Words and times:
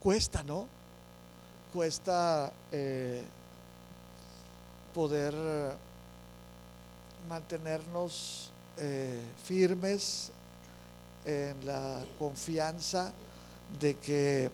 cuesta, 0.00 0.42
¿no? 0.42 0.66
Cuesta 1.72 2.52
eh, 2.72 3.22
poder 4.94 5.34
mantenernos 7.28 8.50
eh, 8.76 9.20
firmes 9.44 10.32
en 11.24 11.64
la 11.64 12.04
confianza 12.18 13.12
de 13.78 13.96
que 13.98 14.50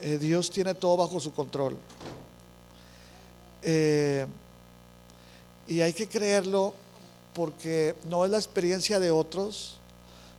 eh, 0.00 0.18
Dios 0.18 0.50
tiene 0.50 0.74
todo 0.74 0.98
bajo 0.98 1.18
su 1.20 1.32
control. 1.32 1.78
Y 3.62 4.26
hay 5.80 5.92
que 5.92 6.08
creerlo 6.08 6.74
porque 7.34 7.94
no 8.08 8.24
es 8.24 8.30
la 8.30 8.38
experiencia 8.38 8.98
de 8.98 9.10
otros, 9.10 9.78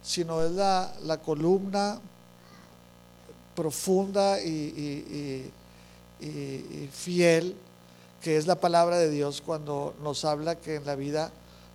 sino 0.03 0.43
es 0.43 0.51
la, 0.51 1.19
columna 1.23 2.01
profunda 3.61 4.41
y, 4.41 5.51
fiel 6.91 7.55
que 8.19 8.37
es 8.37 8.47
la 8.47 8.59
palabra 8.59 8.97
de 8.97 9.11
Dios 9.11 9.39
cuando 9.41 9.93
nos 10.01 10.25
habla 10.25 10.55
que 10.55 10.75
en 10.75 10.85
la 10.85 10.95
vida 10.95 11.31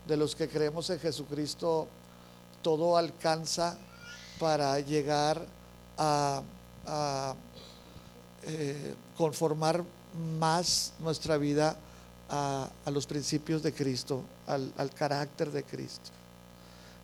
de 0.08 0.16
los 0.16 0.34
que 0.34 0.48
creemos 0.48 0.90
en 0.90 0.98
Jesucristo 0.98 1.86
todo 2.62 2.96
alcanza 2.96 3.78
para 4.40 4.80
llegar 4.80 5.46
a, 5.96 6.42
eh, 8.42 8.94
conformar 9.16 9.84
más 10.40 10.92
nuestra 10.98 11.36
vida 11.36 11.76
a, 12.28 12.68
los 12.86 13.06
principios 13.06 13.62
de 13.62 13.72
Cristo, 13.72 14.24
al, 14.48 14.90
carácter 14.92 15.52
de 15.52 15.62
Cristo. 15.62 16.10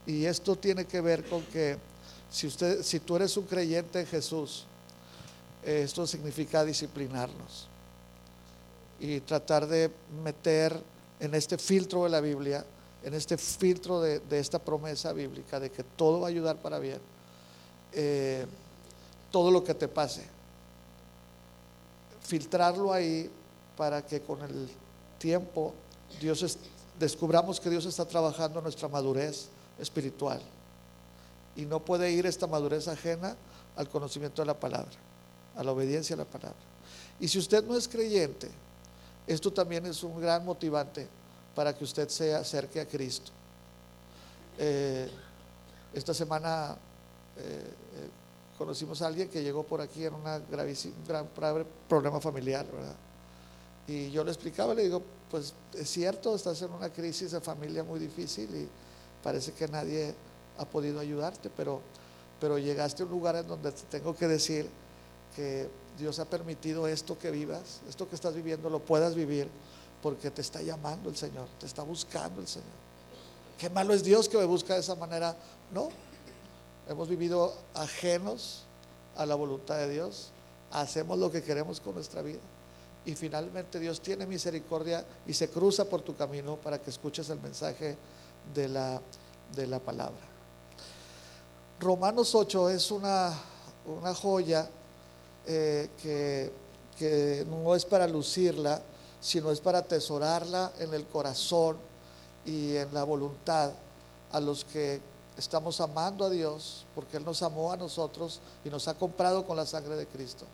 Y 0.07 0.25
esto 0.25 0.57
tiene 0.57 0.87
que 0.87 1.01
ver 1.01 1.25
con 1.29 1.43
que 1.43 1.79
si, 2.29 2.49
usted, 2.49 2.83
si 2.83 2.99
tú 2.99 3.15
eres 3.15 3.37
un 3.37 3.45
creyente 3.45 4.01
en 4.01 4.07
Jesús, 4.07 4.67
esto 5.63 6.07
significa 6.07 6.65
disciplinarnos 6.65 7.69
y 9.01 9.21
tratar 9.21 9.67
de 9.67 9.91
meter 10.23 10.81
en 11.21 11.35
este 11.35 11.59
filtro 11.59 12.05
de 12.05 12.11
la 12.11 12.21
Biblia, 12.21 12.65
en 13.03 13.15
este 13.15 13.37
filtro 13.37 14.01
de, 14.01 14.21
esta 14.31 14.59
promesa 14.59 15.13
bíblica 15.13 15.59
de 15.61 15.71
que 15.71 15.83
todo 15.83 16.21
va 16.21 16.29
a 16.29 16.31
ayudar 16.31 16.57
para 16.57 16.79
bien, 16.79 17.01
eh, 17.93 18.47
todo 19.31 19.51
lo 19.51 19.63
que 19.65 19.75
te 19.75 19.89
pase. 19.89 20.25
Filtrarlo 22.23 22.93
ahí 22.93 23.31
para 23.77 24.05
que 24.05 24.21
con 24.21 24.43
el 24.43 24.69
tiempo 25.19 25.75
Dios 26.21 26.59
descubramos 26.99 27.59
que 27.61 27.71
Dios 27.71 27.87
está 27.87 28.05
trabajando 28.05 28.61
nuestra 28.61 28.89
madurez 28.89 29.49
espiritual. 29.79 30.41
Y 31.57 31.63
no 31.67 31.81
puede 31.81 32.11
ir 32.11 32.27
esta 32.27 32.47
madurez 32.47 32.89
ajena 32.89 33.37
al 33.77 33.89
conocimiento 33.89 34.43
de 34.43 34.47
la 34.47 34.59
palabra, 34.59 34.93
a 35.57 35.65
la 35.65 35.73
obediencia 35.73 36.15
a 36.15 36.19
la 36.19 36.25
palabra. 36.25 36.59
Y 37.21 37.29
si 37.29 37.39
usted 37.39 37.65
no 37.65 37.77
es 37.77 37.89
creyente, 37.89 38.51
esto 39.27 39.53
también 39.53 39.87
es 39.87 40.03
un 40.03 40.21
gran 40.21 40.45
motivante 40.45 41.07
para 41.55 41.77
que 41.77 41.85
usted 41.85 42.09
se 42.09 42.35
acerque 42.35 42.81
a 42.81 42.87
Cristo. 42.87 43.31
Eh, 44.59 45.09
esta 45.95 46.15
semana 46.15 46.77
eh, 47.37 47.41
eh, 47.41 48.09
conocimos 48.57 49.01
a 49.03 49.07
alguien 49.07 49.29
que 49.29 49.43
llegó 49.43 49.63
por 49.63 49.81
aquí 49.81 50.05
en 50.05 50.15
una 50.15 50.39
gravísima, 50.39 50.95
un 50.97 51.07
gran 51.07 51.29
problema 51.89 52.21
familiar, 52.21 52.67
¿verdad? 52.71 52.97
Y 53.87 54.11
yo 54.11 54.25
le 54.25 54.31
explicaba, 54.31 54.75
le 54.75 54.85
digo, 54.85 55.03
pues 55.31 55.55
es 55.75 55.91
cierto, 55.91 56.35
estás 56.35 56.63
en 56.63 56.71
una 56.71 56.91
crisis 56.91 57.33
de 57.33 57.41
familia 57.41 57.83
muy 57.83 57.99
difícil 57.99 58.49
y 58.55 58.69
parece 59.23 59.53
que 59.53 59.67
nadie 59.69 60.15
ha 60.59 60.65
podido 60.65 61.01
ayudarte, 61.01 61.51
pero, 61.57 61.81
pero 62.41 62.59
llegaste 62.59 63.03
a 63.03 63.07
un 63.07 63.13
lugar 63.13 63.37
en 63.37 63.49
donde 63.49 63.73
te 63.73 63.83
tengo 63.91 64.15
que 64.15 64.29
decir 64.29 64.69
que 65.35 65.69
Dios 65.99 66.19
ha 66.19 66.25
permitido 66.25 66.87
esto 66.87 67.19
que 67.19 67.31
vivas, 67.31 67.81
esto 67.89 68.09
que 68.09 68.15
estás 68.15 68.35
viviendo, 68.35 68.71
lo 68.71 68.81
puedas 68.81 69.15
vivir 69.15 69.49
porque 70.03 70.31
te 70.31 70.41
está 70.41 70.63
llamando 70.63 71.09
el 71.09 71.17
Señor, 71.17 71.47
te 71.61 71.67
está 71.67 71.83
buscando 71.83 72.41
el 72.41 72.49
Señor. 72.49 72.83
Qué 73.59 73.71
malo 73.71 73.95
es 73.95 74.03
Dios 74.03 74.29
que 74.29 74.39
me 74.39 74.45
busca 74.45 74.75
de 74.75 74.81
esa 74.81 74.97
manera. 74.97 75.37
No, 75.73 75.91
hemos 76.89 77.09
vivido 77.09 77.55
ajenos 77.75 78.65
a 79.17 79.27
la 79.27 79.35
voluntad 79.35 79.77
de 79.77 79.91
Dios, 79.91 80.31
hacemos 80.73 81.19
lo 81.19 81.31
que 81.31 81.43
queremos 81.43 81.81
con 81.81 81.95
nuestra 81.95 82.23
vida. 82.23 82.41
Y 83.05 83.15
finalmente 83.15 83.79
Dios 83.79 84.01
tiene 84.01 84.27
misericordia 84.27 85.05
y 85.27 85.35
se 85.35 85.49
cruza 85.49 85.85
por 85.85 86.03
tu 86.03 86.17
camino 86.17 86.57
para 86.57 86.81
que 86.81 86.91
escuches 86.91 87.29
el 87.31 87.41
mensaje 87.41 87.97
de 88.55 88.69
la, 88.69 89.01
de 89.55 89.67
la 89.67 89.79
palabra. 89.79 90.21
Romanos 91.81 92.35
8 92.35 92.71
es 92.71 92.91
una, 92.93 93.37
una 93.87 94.15
joya 94.15 94.69
eh, 95.47 95.89
que, 96.03 96.63
no 97.49 97.75
es 97.75 97.85
para 97.85 98.07
lucirla, 98.07 98.81
sino 99.21 99.51
es 99.51 99.61
para 99.61 99.79
atesorarla 99.79 100.73
en 100.79 100.95
el 100.95 101.05
corazón 101.07 101.77
y 102.45 102.77
en 102.77 102.95
la 102.95 103.03
voluntad 103.03 103.73
a 104.31 104.39
los 104.39 104.65
que 104.65 105.01
estamos 105.37 105.81
amando 105.81 106.25
a 106.25 106.31
Dios, 106.31 106.87
porque 106.95 107.17
Él 107.17 107.25
nos 107.25 107.43
amó 107.43 107.73
a 107.73 107.77
nosotros 107.77 108.41
y 108.65 108.69
nos 108.69 108.87
ha 108.87 108.95
comprado 108.95 109.45
con 109.45 109.57
la 109.57 109.67
sangre 109.67 109.97
de 109.97 110.07
Cristo. 110.07 110.45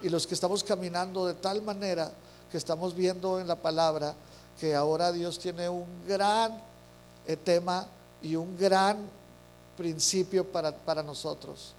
Y 0.00 0.08
los 0.08 0.26
que 0.26 0.34
estamos 0.34 0.62
caminando 0.62 1.26
de 1.26 1.34
tal 1.34 1.62
manera 1.62 2.12
que 2.52 2.58
estamos 2.58 2.94
viendo 2.94 3.40
en 3.40 3.48
la 3.48 3.56
palabra 3.56 4.14
que 4.60 4.76
ahora 4.76 5.10
Dios 5.10 5.38
tiene 5.38 5.68
un 5.68 5.86
gran 6.06 6.62
eh, 7.26 7.36
tema 7.36 7.88
y 8.22 8.36
un 8.36 8.56
gran 8.56 8.98
principio 9.76 10.44
para, 10.44 10.76
para 10.76 11.02
nosotros 11.02 11.74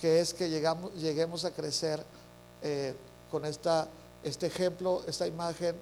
que 0.00 0.20
es 0.20 0.34
que 0.34 0.48
llegamos, 0.48 0.94
lleguemos 0.94 1.44
a 1.44 1.50
crecer 1.50 2.02
eh, 2.62 2.94
con 3.30 3.44
esta, 3.44 3.88
este 4.22 4.46
ejemplo, 4.46 5.02
esta 5.06 5.26
imagen 5.26 5.76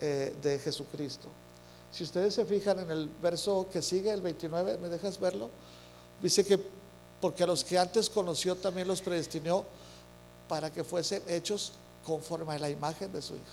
eh, 0.00 0.34
de 0.42 0.58
Jesucristo. 0.58 1.28
Si 1.92 2.04
ustedes 2.04 2.34
se 2.34 2.44
fijan 2.44 2.78
en 2.78 2.90
el 2.90 3.08
verso 3.20 3.66
que 3.72 3.82
sigue, 3.82 4.10
el 4.12 4.22
29, 4.22 4.78
¿me 4.78 4.88
dejas 4.88 5.18
verlo? 5.18 5.50
Dice 6.22 6.44
que 6.44 6.58
porque 7.20 7.42
a 7.42 7.46
los 7.46 7.64
que 7.64 7.78
antes 7.78 8.08
conoció 8.08 8.56
también 8.56 8.88
los 8.88 9.02
predestinó 9.02 9.64
para 10.48 10.72
que 10.72 10.84
fuesen 10.84 11.22
hechos 11.28 11.72
conforme 12.04 12.54
a 12.54 12.58
la 12.58 12.70
imagen 12.70 13.12
de 13.12 13.20
su 13.20 13.34
Hijo. 13.34 13.44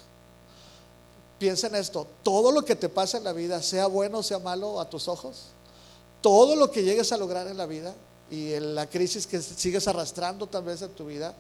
Piensa 1.37 1.67
en 1.67 1.75
esto, 1.75 2.07
todo 2.23 2.51
lo 2.51 2.63
que 2.63 2.75
te 2.75 2.89
pasa 2.89 3.17
en 3.17 3.23
la 3.23 3.33
vida, 3.33 3.61
sea 3.61 3.87
bueno 3.87 4.19
o 4.19 4.23
sea 4.23 4.39
malo 4.39 4.79
a 4.79 4.89
tus 4.89 5.07
ojos, 5.07 5.47
todo 6.21 6.55
lo 6.55 6.71
que 6.71 6.83
llegues 6.83 7.11
a 7.11 7.17
lograr 7.17 7.47
en 7.47 7.57
la 7.57 7.65
vida, 7.67 7.93
y 8.29 8.59
la 8.59 8.89
crisis 8.89 9.25
que 9.25 9.41
sigues 9.41 9.87
arrastrando 9.87 10.47
tal 10.47 10.63
vez 10.63 10.81
en 10.81 10.91
tu 10.91 11.05
vida, 11.05 11.33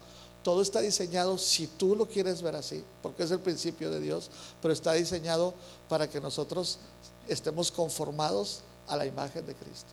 todo 0.43 0.61
está 0.61 0.79
diseñado, 0.79 1.37
si 1.37 1.67
tú 1.67 1.95
lo 1.95 2.07
quieres 2.07 2.41
ver 2.41 2.55
así, 2.55 2.83
porque 3.01 3.23
es 3.23 3.31
el 3.31 3.39
principio 3.39 3.91
de 3.91 3.99
Dios, 3.99 4.29
pero 4.61 4.73
está 4.73 4.93
diseñado 4.93 5.53
para 5.89 6.09
que 6.09 6.21
nosotros 6.21 6.79
estemos 7.27 7.71
conformados 7.71 8.61
a 8.87 8.95
la 8.95 9.05
imagen 9.05 9.45
de 9.45 9.53
Cristo. 9.55 9.89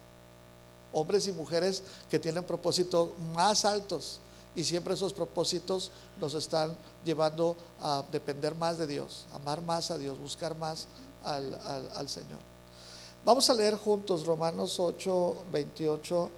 Hombres 0.93 1.27
y 1.27 1.33
mujeres 1.33 1.83
que 2.09 2.21
tienen 2.21 2.45
propósitos 2.45 3.09
más 3.35 3.65
altos 3.65 4.21
y 4.55 4.63
siempre 4.63 4.95
esos 4.95 5.13
propósitos 5.13 5.91
nos 6.21 6.35
están 6.35 6.77
llevando 7.05 7.57
a 7.81 8.05
depender 8.13 8.55
más 8.55 8.79
de 8.79 8.87
Dios, 8.87 9.27
amar 9.33 9.61
más 9.61 9.91
a 9.91 9.99
Dios, 9.99 10.21
buscar 10.21 10.57
más 10.57 10.87
al, 11.25 11.59
al 11.97 12.09
Señor. 12.09 12.39
Vamos 13.25 13.51
a 13.51 13.55
leer 13.55 13.77
juntos 13.77 14.25
Romanos 14.25 14.79
8, 14.79 15.37
28 15.51 16.31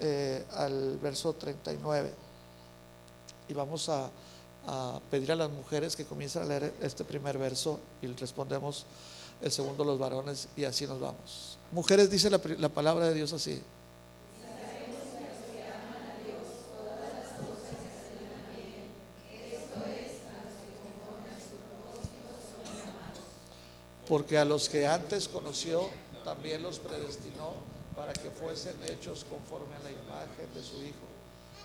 eh, 0.00 0.44
al 0.52 0.98
verso 0.98 1.32
39. 1.32 2.12
Y 3.48 3.54
vamos 3.54 3.88
a, 3.88 4.10
pedir 5.10 5.30
a 5.30 5.36
las 5.36 5.48
mujeres 5.48 5.94
que 5.94 6.04
comiencen 6.04 6.42
a 6.42 6.44
leer 6.44 6.74
este 6.80 7.04
primer 7.04 7.38
verso 7.38 7.78
y 8.02 8.08
respondemos 8.08 8.84
el 9.40 9.52
segundo 9.52 9.84
los 9.84 9.96
varones 9.96 10.48
y 10.56 10.64
así 10.64 10.88
nos 10.88 10.98
vamos. 10.98 11.56
Mujeres, 11.70 12.10
dice 12.10 12.28
la, 12.30 12.40
la 12.58 12.68
palabra 12.68 13.06
de 13.06 13.14
Dios 13.14 13.32
así. 13.32 13.62
Porque 24.08 24.38
a 24.38 24.44
los 24.44 24.68
que 24.68 24.86
antes 24.86 25.28
conoció, 25.28 25.88
también 26.24 26.62
los 26.62 26.80
predestinó 26.80 27.75
para 27.96 28.12
que 28.12 28.30
fuesen 28.30 28.76
hechos 28.84 29.24
conforme 29.24 29.74
a 29.74 29.78
la 29.80 29.90
imagen 29.90 30.52
de 30.54 30.62
su 30.62 30.76
Hijo, 30.82 31.06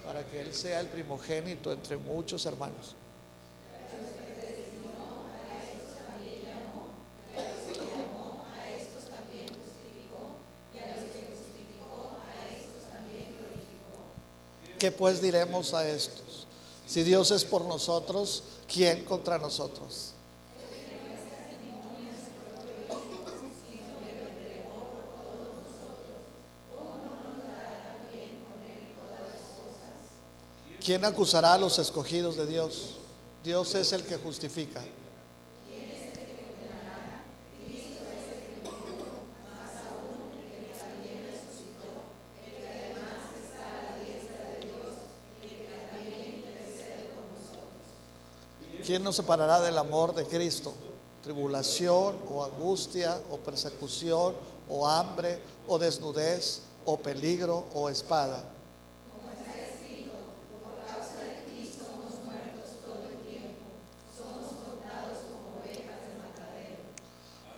para 0.06 0.26
que 0.26 0.40
Él 0.40 0.54
sea 0.54 0.80
el 0.80 0.88
primogénito 0.88 1.74
entre 1.74 1.98
muchos 1.98 2.46
hermanos. 2.46 2.96
¿Qué 14.80 14.92
pues 14.92 15.22
diremos 15.22 15.76
a 15.76 15.88
estos? 15.88 16.48
Si 16.88 17.04
Dios 17.04 17.30
es 17.30 17.46
por 17.46 17.66
nosotros, 17.66 18.44
¿quién 18.68 19.06
contra 19.06 19.38
nosotros? 19.38 20.14
¿Quién 30.84 31.06
acusará 31.06 31.54
a 31.54 31.58
los 31.60 31.78
escogidos 31.78 32.36
de 32.36 32.48
Dios? 32.48 32.96
Dios 33.44 33.76
es 33.76 33.94
el 33.94 34.04
que 34.04 34.18
justifica. 34.18 34.82
¿Quién 48.84 49.04
nos 49.04 49.16
separará 49.16 49.62
del 49.62 49.78
amor 49.78 50.16
de 50.16 50.26
Cristo? 50.26 50.74
Tribulación 51.22 52.16
o 52.28 52.44
angustia 52.44 53.22
o 53.30 53.38
persecución 53.38 54.34
o 54.68 54.88
hambre 54.88 55.40
o 55.68 55.78
desnudez 55.78 56.62
o 56.86 56.98
peligro 56.98 57.66
o 57.76 57.88
espada. 57.88 58.44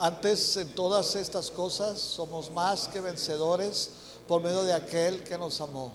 Antes 0.03 0.57
en 0.57 0.67
todas 0.75 1.15
estas 1.15 1.49
cosas 1.49 1.97
somos 1.97 2.51
más 2.51 2.89
que 2.89 2.99
vencedores 2.99 3.89
por 4.27 4.43
medio 4.43 4.63
de 4.63 4.73
aquel 4.73 5.23
que 5.23 5.37
nos 5.37 5.61
amó. 5.61 5.93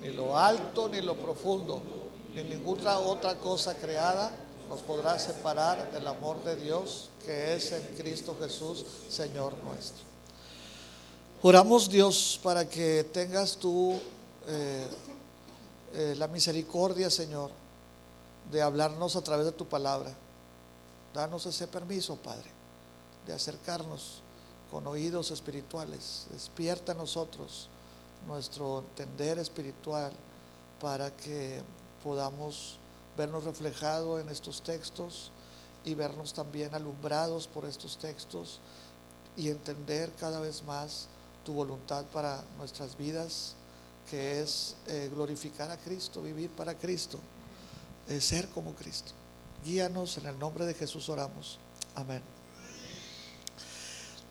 Ni 0.00 0.10
lo 0.10 0.38
alto 0.38 0.88
ni 0.88 1.00
lo 1.00 1.16
profundo, 1.16 1.82
ni 2.36 2.44
ninguna 2.44 3.00
otra 3.00 3.34
cosa 3.34 3.74
creada 3.74 4.30
nos 4.68 4.78
podrá 4.82 5.18
separar 5.18 5.90
del 5.90 6.06
amor 6.06 6.44
de 6.44 6.54
Dios 6.54 7.10
que 7.26 7.56
es 7.56 7.72
en 7.72 7.82
Cristo 7.96 8.36
Jesús, 8.38 8.86
Señor 9.08 9.54
nuestro. 9.64 10.17
Oramos 11.40 11.88
Dios 11.88 12.40
para 12.42 12.68
que 12.68 13.04
tengas 13.12 13.56
tú 13.58 13.96
eh, 14.48 14.88
eh, 15.94 16.14
la 16.18 16.26
misericordia, 16.26 17.10
Señor, 17.10 17.52
de 18.50 18.60
hablarnos 18.60 19.14
a 19.14 19.22
través 19.22 19.46
de 19.46 19.52
tu 19.52 19.64
palabra. 19.64 20.12
Danos 21.14 21.46
ese 21.46 21.68
permiso, 21.68 22.16
Padre, 22.16 22.50
de 23.24 23.34
acercarnos 23.34 24.20
con 24.68 24.84
oídos 24.88 25.30
espirituales. 25.30 26.26
Despierta 26.32 26.90
a 26.90 26.96
nosotros 26.96 27.68
nuestro 28.26 28.80
entender 28.80 29.38
espiritual 29.38 30.10
para 30.80 31.14
que 31.16 31.62
podamos 32.02 32.78
vernos 33.16 33.44
reflejados 33.44 34.20
en 34.20 34.28
estos 34.28 34.60
textos 34.60 35.30
y 35.84 35.94
vernos 35.94 36.34
también 36.34 36.74
alumbrados 36.74 37.46
por 37.46 37.64
estos 37.64 37.96
textos 37.96 38.58
y 39.36 39.50
entender 39.50 40.10
cada 40.18 40.40
vez 40.40 40.64
más 40.64 41.06
tu 41.48 41.54
voluntad 41.54 42.04
para 42.12 42.44
nuestras 42.58 42.94
vidas, 42.98 43.54
que 44.10 44.42
es 44.42 44.76
eh, 44.86 45.08
glorificar 45.10 45.70
a 45.70 45.78
Cristo, 45.78 46.20
vivir 46.20 46.50
para 46.50 46.74
Cristo, 46.74 47.18
eh, 48.06 48.20
ser 48.20 48.48
como 48.48 48.74
Cristo. 48.74 49.12
Guíanos 49.64 50.18
en 50.18 50.26
el 50.26 50.38
nombre 50.38 50.66
de 50.66 50.74
Jesús 50.74 51.08
oramos. 51.08 51.58
Amén. 51.94 52.20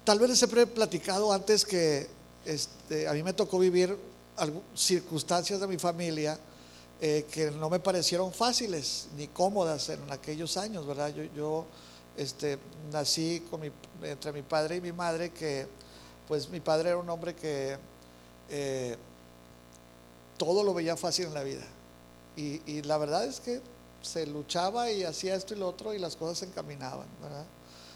Tal 0.03 0.19
vez 0.19 0.29
les 0.29 0.43
he 0.43 0.67
platicado 0.67 1.33
antes 1.33 1.65
que 1.65 2.07
este, 2.45 3.07
a 3.07 3.13
mí 3.13 3.23
me 3.23 3.33
tocó 3.33 3.57
vivir 3.57 3.97
circunstancias 4.75 5.59
de 5.59 5.65
mi 5.65 5.79
familia 5.79 6.37
eh, 7.01 7.25
que 7.31 7.49
no 7.49 7.67
me 7.71 7.79
parecieron 7.79 8.31
fáciles 8.31 9.07
ni 9.17 9.25
cómodas 9.29 9.89
en 9.89 10.01
aquellos 10.11 10.55
años, 10.55 10.85
¿verdad? 10.85 11.11
Yo, 11.15 11.23
yo 11.35 11.65
este, 12.15 12.59
nací 12.91 13.43
entre 14.03 14.31
mi 14.33 14.43
padre 14.43 14.75
y 14.75 14.81
mi 14.81 14.91
madre 14.91 15.31
que 15.31 15.86
pues 16.27 16.49
mi 16.49 16.59
padre 16.59 16.89
era 16.89 16.97
un 16.97 17.09
hombre 17.09 17.35
que 17.35 17.77
eh, 18.49 18.97
todo 20.37 20.63
lo 20.63 20.73
veía 20.73 20.97
fácil 20.97 21.27
en 21.27 21.33
la 21.33 21.43
vida. 21.43 21.65
Y, 22.35 22.83
la 22.83 22.99
verdad 22.99 23.25
es 23.25 23.39
que 23.39 23.61
se 24.03 24.27
luchaba 24.27 24.91
y 24.91 25.03
hacía 25.03 25.33
esto 25.33 25.55
y 25.55 25.57
lo 25.57 25.67
otro 25.67 25.95
y 25.95 25.97
las 25.97 26.15
cosas 26.15 26.37
se 26.37 26.45
encaminaban. 26.45 27.07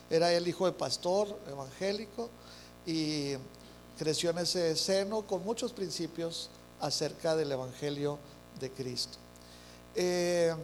Era 0.10 0.34
el 0.34 0.48
hijo 0.48 0.66
de 0.66 0.72
pastor 0.72 1.38
evangélico 1.48 2.28
y 2.88 3.34
creció 4.00 4.32
en 4.32 4.40
ese 4.40 4.76
seno 4.76 5.22
con 5.28 5.44
muchos 5.44 5.74
principios 5.74 6.50
acerca 6.80 7.36
del 7.36 7.52
Evangelio 7.52 8.18
de 8.60 8.72
Cristo. 8.72 9.20
Eh, 9.94 10.56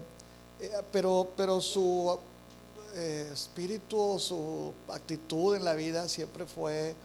eh, 0.60 0.72
pero, 0.92 1.30
pero 1.38 1.62
su 1.62 2.18
espíritu, 2.96 4.18
su 4.18 4.74
actitud 4.88 5.56
en 5.56 5.64
la 5.64 5.76
vida 5.76 6.10
siempre 6.10 6.48
fue 6.48 6.96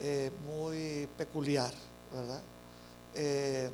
eh, 0.00 0.30
muy 0.46 1.08
peculiar, 1.16 1.72
¿verdad? 2.12 2.40
Eh, 3.14 3.70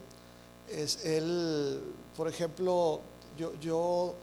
es 0.68 1.04
él, 1.04 1.80
por 2.16 2.28
ejemplo, 2.28 3.00
yo, 3.36 3.54
yo 3.60 4.14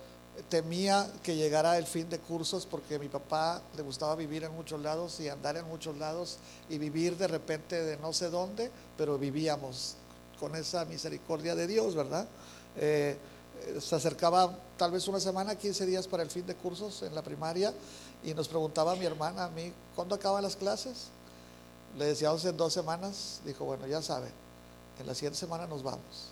temía 0.49 1.09
que 1.23 1.35
llegara 1.35 1.77
el 1.77 1.85
fin 1.85 2.09
de 2.09 2.19
cursos 2.19 2.65
porque 2.65 2.95
a 2.95 2.99
mi 2.99 3.07
papá 3.07 3.61
le 3.75 3.81
gustaba 3.81 4.15
vivir 4.15 4.43
en 4.43 4.53
muchos 4.53 4.81
lados 4.81 5.19
y 5.19 5.29
andar 5.29 5.57
en 5.57 5.65
muchos 5.65 5.97
lados 5.97 6.37
y 6.69 6.77
vivir 6.77 7.17
de 7.17 7.27
repente 7.27 7.81
de 7.83 7.97
no 7.97 8.13
sé 8.13 8.29
dónde, 8.29 8.69
pero 8.97 9.17
vivíamos 9.17 9.95
con 10.39 10.55
esa 10.55 10.85
misericordia 10.85 11.55
de 11.55 11.67
Dios, 11.67 11.95
¿verdad? 11.95 12.27
Eh, 12.77 13.17
se 13.79 13.95
acercaba 13.95 14.53
tal 14.77 14.91
vez 14.91 15.07
una 15.07 15.19
semana, 15.19 15.55
15 15.55 15.85
días 15.85 16.07
para 16.07 16.23
el 16.23 16.29
fin 16.29 16.45
de 16.45 16.55
cursos 16.55 17.01
en 17.03 17.15
la 17.15 17.21
primaria 17.21 17.73
y 18.23 18.33
nos 18.33 18.47
preguntaba 18.47 18.91
a 18.91 18.95
mi 18.95 19.05
hermana, 19.05 19.45
a 19.45 19.49
mí, 19.49 19.71
¿cuándo 19.95 20.15
acaban 20.15 20.43
las 20.43 20.55
clases? 20.55 21.07
Le 21.97 22.05
decíamos 22.05 22.43
en 22.45 22.57
dos 22.57 22.73
semanas, 22.73 23.39
dijo, 23.45 23.63
bueno, 23.65 23.87
ya 23.87 24.01
sabe, 24.01 24.29
en 24.99 25.07
la 25.07 25.15
siguiente 25.15 25.39
semana 25.39 25.65
nos 25.65 25.81
vamos. 25.81 26.31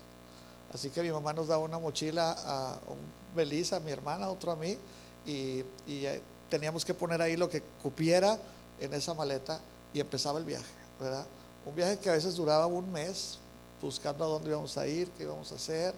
Así 0.74 0.90
que 0.90 1.02
mi 1.02 1.12
mamá 1.12 1.34
nos 1.34 1.48
daba 1.48 1.64
una 1.64 1.80
mochila 1.80 2.36
a 2.46 2.78
un 2.88 2.98
Belisa, 3.36 3.78
a 3.78 3.80
mi 3.80 3.92
hermana, 3.92 4.30
otro 4.30 4.52
a 4.52 4.56
mí, 4.56 4.78
y, 5.26 5.64
eh, 5.88 6.22
teníamos 6.50 6.84
que 6.84 6.94
poner 6.94 7.22
ahí 7.22 7.38
lo 7.38 7.50
que 7.50 7.62
cupiera 7.82 8.38
en 8.80 8.94
esa 8.94 9.14
maleta 9.14 9.60
y 9.94 10.00
empezaba 10.00 10.38
el 10.38 10.46
viaje, 10.46 10.66
¿verdad? 11.00 11.26
Un 11.66 11.76
viaje 11.76 11.98
que 11.98 12.10
a 12.10 12.14
veces 12.14 12.36
duraba 12.36 12.68
un 12.68 12.92
mes, 12.92 13.40
buscando 13.82 14.26
a 14.26 14.28
dónde 14.28 14.50
íbamos 14.50 14.78
a 14.78 14.86
ir, 14.86 15.10
qué 15.12 15.24
íbamos 15.24 15.52
a 15.52 15.56
hacer. 15.56 15.94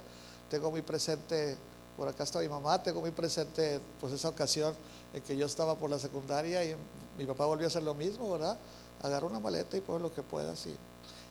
Tengo 0.50 0.72
muy 0.72 0.82
presente, 0.82 1.58
por 1.98 2.08
acá 2.08 2.24
está 2.24 2.40
mi 2.40 2.50
mamá, 2.50 2.82
tengo 2.82 3.02
muy 3.02 3.12
presente 3.12 3.80
pues 4.00 4.14
esa 4.14 4.30
ocasión 4.30 4.74
en 5.14 5.22
que 5.24 5.36
yo 5.36 5.46
estaba 5.46 5.76
por 5.76 5.90
la 5.90 6.00
secundaria 6.00 6.64
y 6.64 6.76
mi 7.18 7.26
papá 7.26 7.46
volvió 7.46 7.66
a 7.66 7.70
hacer 7.70 7.84
lo 7.84 7.94
mismo, 7.96 8.32
¿verdad? 8.32 8.58
Agarra 9.02 9.28
una 9.28 9.40
maleta 9.40 9.78
y 9.78 9.82
pues 9.82 10.02
lo 10.02 10.14
que 10.14 10.22
puedas. 10.22 10.66
Y, 10.66 10.76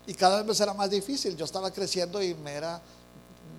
y 0.06 0.14
cada 0.14 0.42
vez 0.42 0.61
era 0.61 0.75
más 0.75 0.90
difícil. 0.90 1.37
Yo 1.37 1.44
estaba 1.44 1.71
creciendo 1.71 2.23
y 2.23 2.35
me 2.35 2.52
era 2.52 2.80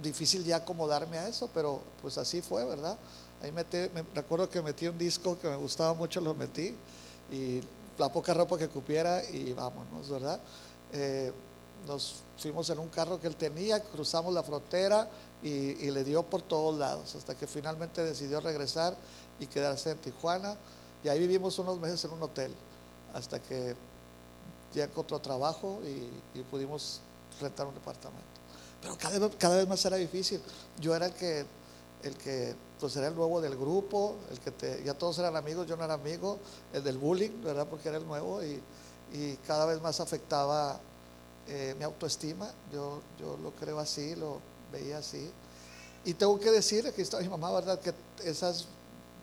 difícil 0.01 0.43
ya 0.43 0.57
acomodarme 0.57 1.17
a 1.17 1.27
eso, 1.27 1.49
pero 1.53 1.81
pues 2.01 2.17
así 2.17 2.41
fue, 2.41 2.63
¿verdad? 2.65 2.97
Ahí 3.41 3.51
metí, 3.51 3.77
me 3.93 4.03
recuerdo 4.13 4.49
que 4.49 4.61
metí 4.61 4.87
un 4.87 4.97
disco 4.97 5.37
que 5.39 5.47
me 5.47 5.55
gustaba 5.55 5.93
mucho, 5.93 6.21
lo 6.21 6.33
metí 6.33 6.75
y 7.31 7.61
la 7.97 8.11
poca 8.11 8.33
ropa 8.33 8.57
que 8.57 8.67
cupiera 8.67 9.23
y 9.23 9.53
vámonos, 9.53 10.09
¿verdad? 10.09 10.39
Eh, 10.93 11.31
nos 11.87 12.15
fuimos 12.37 12.69
en 12.69 12.79
un 12.79 12.89
carro 12.89 13.19
que 13.19 13.27
él 13.27 13.35
tenía, 13.35 13.81
cruzamos 13.81 14.33
la 14.33 14.43
frontera 14.43 15.07
y, 15.43 15.49
y, 15.49 15.91
le 15.91 16.03
dio 16.03 16.23
por 16.23 16.41
todos 16.41 16.77
lados, 16.77 17.15
hasta 17.15 17.35
que 17.35 17.45
finalmente 17.45 18.03
decidió 18.03 18.39
regresar 18.39 18.95
y 19.39 19.45
quedarse 19.45 19.91
en 19.91 19.97
Tijuana. 19.97 20.55
Y 21.03 21.09
ahí 21.09 21.19
vivimos 21.19 21.59
unos 21.59 21.79
meses 21.79 22.03
en 22.05 22.11
un 22.11 22.23
hotel, 22.23 22.51
hasta 23.13 23.39
que 23.39 23.75
ya 24.75 24.85
encontró 24.85 25.19
trabajo 25.19 25.79
y, 25.83 26.41
pudimos 26.43 27.01
rentar 27.41 27.67
un 27.67 27.73
departamento. 27.73 28.23
Pero 28.81 28.97
cada 28.97 29.17
vez, 29.17 29.35
cada 29.37 29.55
vez 29.57 29.67
más 29.67 29.83
era 29.85 29.97
difícil. 29.97 30.41
Yo 30.79 30.95
era 30.95 31.07
el 31.07 31.13
que, 31.13 31.45
el 32.03 32.15
que 32.17 32.55
pues 32.79 32.95
era 32.95 33.07
el 33.07 33.15
nuevo 33.15 33.41
del 33.41 33.55
grupo, 33.55 34.15
el 34.31 34.39
que 34.39 34.51
te, 34.51 34.83
ya 34.83 34.93
todos 34.93 35.17
eran 35.19 35.35
amigos, 35.35 35.65
yo 35.67 35.75
no 35.75 35.85
era 35.85 35.95
amigo, 35.95 36.39
el 36.73 36.83
del 36.83 36.97
bullying, 36.97 37.41
¿verdad? 37.43 37.67
Porque 37.67 37.89
era 37.89 37.97
el 37.97 38.05
nuevo 38.05 38.43
y, 38.43 38.61
cada 39.47 39.65
vez 39.65 39.81
más 39.81 40.01
afectaba 40.01 40.77
eh, 41.47 41.73
mi 41.77 41.85
autoestima. 41.85 42.51
Yo, 42.73 42.99
yo 43.17 43.37
lo 43.37 43.51
creo 43.51 43.79
así, 43.79 44.13
lo 44.15 44.41
veía 44.73 44.97
así. 44.97 45.31
Y 46.03 46.13
tengo 46.15 46.37
que 46.37 46.51
decir, 46.51 46.85
aquí 46.85 47.01
está 47.01 47.19
mi 47.19 47.29
mamá, 47.29 47.51
¿verdad? 47.53 47.79
Que 47.79 47.93
esas 48.23 48.67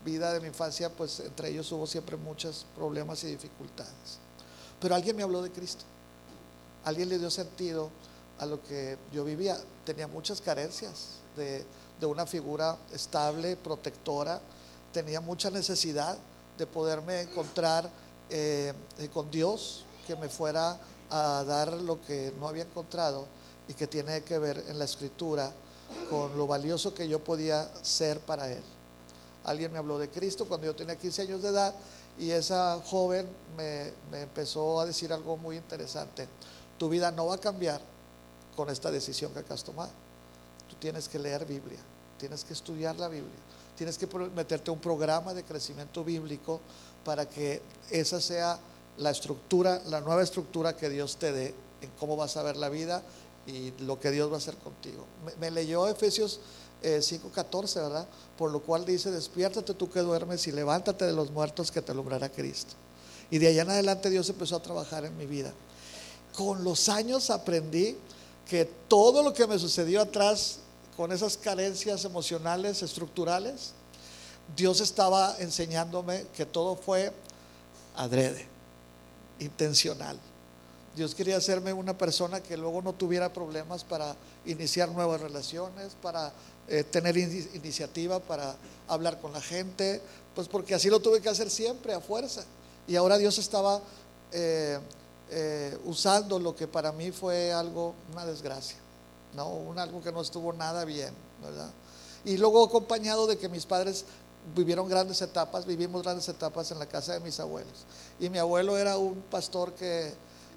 vidas 0.03 0.33
de 0.33 0.39
mi 0.39 0.47
infancia, 0.47 0.89
pues 0.89 1.19
entre 1.19 1.49
ellos 1.49 1.71
hubo 1.71 1.87
siempre 1.87 2.17
muchos 2.17 2.65
problemas 2.75 3.23
y 3.23 3.27
dificultades. 3.27 4.19
Pero 4.83 4.95
alguien 4.95 5.15
me 5.15 5.23
habló 5.23 5.41
de 5.41 5.49
Cristo. 5.49 5.85
Alguien 6.83 7.07
le 7.07 7.17
dio 7.17 7.31
sentido 7.31 7.89
a 8.37 8.45
lo 8.45 8.61
que 8.61 8.97
yo 9.13 9.23
vivía. 9.23 9.57
Tenía 9.85 10.09
muchas 10.09 10.41
carencias 10.41 11.19
de, 11.37 11.65
una 12.05 12.25
figura 12.25 12.75
estable, 12.91 13.55
protectora. 13.55 14.41
Tenía 14.91 15.21
mucha 15.21 15.49
necesidad 15.49 16.17
de 16.57 16.67
poderme 16.67 17.21
encontrar 17.21 17.89
eh, 18.29 18.73
con 19.13 19.31
Dios, 19.31 19.85
que 20.05 20.17
me 20.17 20.27
fuera 20.27 20.77
a 21.09 21.45
dar 21.47 21.71
lo 21.71 22.01
que 22.01 22.33
no 22.37 22.49
había 22.49 22.63
encontrado 22.63 23.25
y 23.69 23.75
que 23.75 23.87
tiene 23.87 24.23
que 24.23 24.37
ver 24.37 24.65
en 24.67 24.77
la 24.77 24.83
escritura 24.83 25.49
con 26.09 26.37
lo 26.37 26.45
valioso 26.45 26.93
que 26.93 27.07
yo 27.07 27.23
podía 27.23 27.71
ser 27.83 28.19
para 28.19 28.51
Él. 28.51 28.61
alguien 29.45 29.71
me 29.71 29.77
habló 29.77 29.97
de 29.97 30.09
Cristo 30.09 30.45
cuando 30.45 30.67
yo 30.67 30.75
tenía 30.75 30.97
15 30.97 31.21
años 31.21 31.41
de 31.41 31.49
edad 31.49 31.73
y 32.19 32.31
esa 32.31 32.81
joven 32.85 33.27
me, 33.57 33.91
me 34.11 34.21
empezó 34.21 34.79
a 34.79 34.85
decir 34.85 35.11
algo 35.11 35.37
muy 35.37 35.57
interesante. 35.57 36.27
Tu 36.77 36.89
vida 36.89 37.11
no 37.11 37.27
va 37.27 37.35
a 37.35 37.39
cambiar 37.39 37.81
con 38.55 38.69
esta 38.69 38.91
decisión 38.91 39.33
que 39.33 39.39
acabas 39.39 39.63
tomado. 39.63 39.91
Tú 40.69 40.75
tienes 40.75 41.07
que 41.07 41.19
leer 41.19 41.45
Biblia, 41.45 41.79
tienes 42.17 42.43
que 42.43 42.53
estudiar 42.53 42.95
la 42.97 43.07
Biblia, 43.07 43.39
tienes 43.75 43.97
que 43.97 44.07
meterte 44.35 44.71
un 44.71 44.79
programa 44.79 45.33
de 45.33 45.43
crecimiento 45.43 46.03
bíblico 46.03 46.59
para 47.03 47.27
que 47.27 47.61
esa 47.89 48.21
sea 48.21 48.59
la 48.97 49.09
estructura, 49.09 49.81
la 49.87 50.01
nueva 50.01 50.23
estructura 50.23 50.75
que 50.75 50.89
Dios 50.89 51.17
te 51.17 51.31
dé 51.31 51.55
en 51.81 51.89
cómo 51.99 52.15
vas 52.15 52.37
a 52.37 52.43
ver 52.43 52.55
la 52.57 52.69
vida 52.69 53.01
y 53.45 53.71
lo 53.81 53.99
que 53.99 54.11
Dios 54.11 54.29
va 54.29 54.35
a 54.35 54.37
hacer 54.37 54.55
contigo. 54.55 55.05
Me, 55.39 55.51
leyó 55.51 55.87
Efesios 55.87 56.39
5:14, 56.83 57.79
eh, 57.79 57.83
¿verdad? 57.83 58.07
Por 58.37 58.51
lo 58.51 58.61
cual 58.61 58.85
dice, 58.85 59.11
despiértate 59.11 59.73
tú 59.73 59.89
que 59.89 59.99
duermes 60.01 60.47
y 60.47 60.51
levántate 60.51 61.05
de 61.05 61.13
los 61.13 61.31
muertos 61.31 61.71
que 61.71 61.81
te 61.81 61.91
alumbrará 61.91 62.29
Cristo. 62.29 62.73
Y 63.31 63.39
de 63.39 63.47
allá 63.47 63.63
en 63.63 63.69
adelante 63.71 64.09
Dios 64.09 64.29
empezó 64.29 64.57
a 64.57 64.61
trabajar 64.61 65.05
en 65.05 65.17
mi 65.17 65.25
vida. 65.25 65.53
Con 66.35 66.63
los 66.63 66.89
años 66.89 67.29
aprendí 67.29 67.97
que 68.47 68.65
todo 68.87 69.23
lo 69.23 69.33
que 69.33 69.47
me 69.47 69.57
sucedió 69.57 70.01
atrás 70.01 70.59
con 70.97 71.11
esas 71.11 71.37
carencias 71.37 72.05
emocionales, 72.05 72.83
estructurales, 72.83 73.71
Dios 74.55 74.81
estaba 74.81 75.35
enseñándome 75.39 76.25
que 76.35 76.45
todo 76.45 76.75
fue 76.75 77.11
adrede, 77.95 78.47
intencional. 79.39 80.19
Dios 80.95 81.15
quería 81.15 81.37
hacerme 81.37 81.73
una 81.73 81.97
persona 81.97 82.41
que 82.41 82.55
luego 82.55 82.81
no 82.83 82.93
tuviera 82.93 83.33
problemas 83.33 83.83
para 83.83 84.15
iniciar 84.45 84.89
nuevas 84.89 85.21
relaciones, 85.21 85.95
para 86.01 86.31
eh, 86.67 86.83
tener 86.83 87.17
iniciativa, 87.17 88.19
para 88.19 88.55
hablar 88.87 89.19
con 89.19 89.33
la 89.33 89.41
gente, 89.41 90.01
pues 90.33 90.47
porque 90.47 90.75
así 90.75 90.89
lo 90.89 90.99
tuve 90.99 91.21
que 91.21 91.29
hacer 91.29 91.49
siempre 91.49 91.93
a 91.93 91.99
fuerza. 91.99 92.43
Y 92.87 92.95
ahora 92.95 93.17
Dios 93.17 93.37
estaba 93.37 93.81
eh, 94.31 94.79
eh, 95.29 95.77
usando 95.85 96.39
lo 96.39 96.55
que 96.55 96.67
para 96.67 96.91
mí 96.91 97.11
fue 97.11 97.51
algo, 97.51 97.95
una 98.11 98.25
desgracia, 98.25 98.77
¿no? 99.35 99.49
Un, 99.49 99.79
algo 99.79 100.01
que 100.01 100.11
no 100.11 100.21
estuvo 100.21 100.53
nada 100.53 100.85
bien, 100.85 101.13
¿verdad? 101.41 101.69
Y 102.25 102.37
luego 102.37 102.63
acompañado 102.63 103.27
de 103.27 103.37
que 103.37 103.49
mis 103.49 103.65
padres 103.65 104.05
vivieron 104.55 104.87
grandes 104.87 105.21
etapas, 105.21 105.65
vivimos 105.65 106.03
grandes 106.03 106.27
etapas 106.29 106.71
en 106.71 106.79
la 106.79 106.85
casa 106.85 107.13
de 107.13 107.19
mis 107.19 107.39
abuelos. 107.39 107.85
Y 108.19 108.29
mi 108.29 108.37
abuelo 108.37 108.77
era 108.77 108.97
un 108.97 109.21
pastor 109.23 109.73
que, 109.73 110.13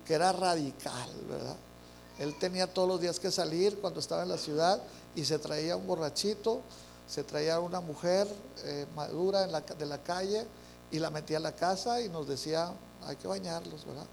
que 0.06 0.14
era 0.14 0.32
radical, 0.32 1.10
¿verdad? 1.28 1.56
Él 2.18 2.34
tenía 2.38 2.66
todos 2.66 2.88
los 2.88 3.00
días 3.00 3.20
que 3.20 3.30
salir 3.30 3.78
cuando 3.80 4.00
estaba 4.00 4.22
en 4.22 4.28
la 4.28 4.38
ciudad 4.38 4.80
y 5.16 5.24
se 5.24 5.38
traía 5.38 5.76
un 5.76 5.86
borrachito, 5.86 6.60
se 7.08 7.24
traía 7.24 7.58
una 7.58 7.80
mujer 7.80 8.28
eh, 8.64 8.86
madura 8.94 9.44
en 9.44 9.52
la, 9.52 9.62
de 9.62 9.86
la 9.86 10.02
calle 10.02 10.46
y 10.90 10.98
la 10.98 11.10
metía 11.10 11.38
a 11.38 11.40
la 11.40 11.56
casa 11.56 12.00
y 12.00 12.08
nos 12.08 12.28
decía, 12.28 12.72
hay 13.04 13.16
que 13.16 13.26
bañarlos, 13.26 13.84
¿verdad? 13.84 14.06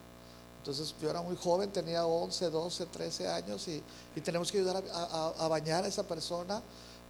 Entonces 0.59 0.95
yo 1.01 1.09
era 1.09 1.21
muy 1.21 1.35
joven, 1.35 1.71
tenía 1.71 2.05
11, 2.05 2.49
12, 2.49 2.85
13 2.85 3.27
años 3.27 3.67
y, 3.67 3.83
tenemos 4.21 4.49
que 4.49 4.59
ayudar 4.59 4.81
a, 4.93 5.47
bañar 5.49 5.83
a 5.83 5.87
esa 5.87 6.03
persona. 6.03 6.61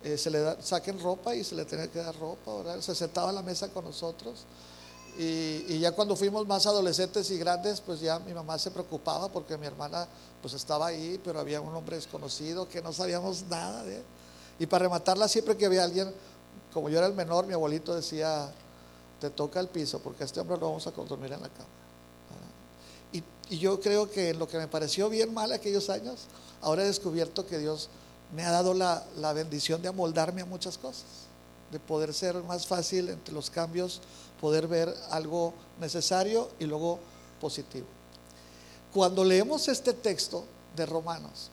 Eh, 0.04 0.18
se 0.18 0.32
le 0.32 0.40
da, 0.40 0.60
saquen 0.60 1.00
ropa 1.00 1.36
y 1.36 1.44
se 1.44 1.54
le 1.54 1.64
tenía 1.64 1.88
que 1.88 2.00
dar 2.00 2.18
ropa, 2.18 2.56
¿verdad? 2.56 2.82
Se 2.82 2.96
sentaba 2.96 3.30
a 3.30 3.32
la 3.32 3.44
mesa 3.44 3.68
con 3.70 3.86
nosotros. 3.86 4.46
Y, 5.20 5.78
ya 5.78 5.92
cuando 5.92 6.16
fuimos 6.16 6.48
más 6.48 6.66
adolescentes 6.66 7.30
y 7.30 7.38
grandes, 7.38 7.80
pues 7.80 8.00
ya 8.00 8.18
mi 8.18 8.34
mamá 8.34 8.58
se 8.58 8.72
preocupaba 8.72 9.30
porque 9.30 9.56
mi 9.58 9.68
hermana 9.68 10.08
pues 10.44 10.54
estaba 10.54 10.86
ahí, 10.86 11.20
pero 11.24 11.40
había 11.40 11.60
un 11.60 11.74
hombre 11.74 11.96
desconocido 11.96 12.70
que 12.70 12.84
no 12.84 12.94
sabíamos 12.94 13.44
nada 13.50 13.84
de 13.84 13.98
él. 13.98 14.04
Y 14.60 14.68
para 14.68 14.84
rematarla, 14.84 15.28
siempre 15.28 15.58
que 15.58 15.66
había 15.66 15.84
alguien, 15.84 16.14
como 16.72 16.90
yo 16.90 17.00
era 17.00 17.08
el 17.08 17.14
menor, 17.14 17.48
mi 17.48 17.54
abuelito 17.54 17.96
decía, 17.96 18.52
te 19.20 19.32
toca 19.32 19.60
el 19.60 19.70
piso 19.70 20.00
porque 20.00 20.24
a 20.24 20.26
este 20.26 20.40
hombre 20.40 20.58
lo 20.58 20.68
vamos 20.68 20.86
a 20.86 20.92
dormir 20.92 21.34
en 21.34 21.42
la 21.42 21.50
cama. 21.50 21.70
Y, 23.12 23.24
y 23.50 23.58
yo 23.58 23.80
creo 23.80 24.12
que 24.12 24.36
lo 24.36 24.48
que 24.48 24.58
me 24.58 24.68
pareció 24.68 25.10
bien 25.10 25.34
mal 25.34 25.52
aquellos 25.52 25.90
años, 25.90 26.26
ahora 26.62 26.84
he 26.84 26.86
descubierto 26.86 27.48
que 27.48 27.58
Dios 27.58 27.90
me 28.36 28.44
ha 28.44 28.52
dado 28.52 28.76
la, 28.76 29.04
la 29.18 29.34
bendición 29.34 29.82
de 29.82 29.88
amoldarme 29.88 30.42
a 30.42 30.46
muchas 30.46 30.78
cosas, 30.78 31.06
de 31.72 31.80
poder 31.80 32.14
ser 32.14 32.36
más 32.44 32.68
fácil 32.68 33.10
entre 33.10 33.34
los 33.34 33.50
cambios 33.50 34.02
poder 34.44 34.68
ver 34.68 34.94
algo 35.10 35.54
necesario 35.80 36.50
y 36.60 36.66
luego 36.66 37.00
positivo. 37.40 37.88
Cuando 38.94 39.24
leemos 39.24 39.68
este 39.68 39.94
texto 39.94 40.46
de 40.76 40.86
Romanos, 40.86 41.50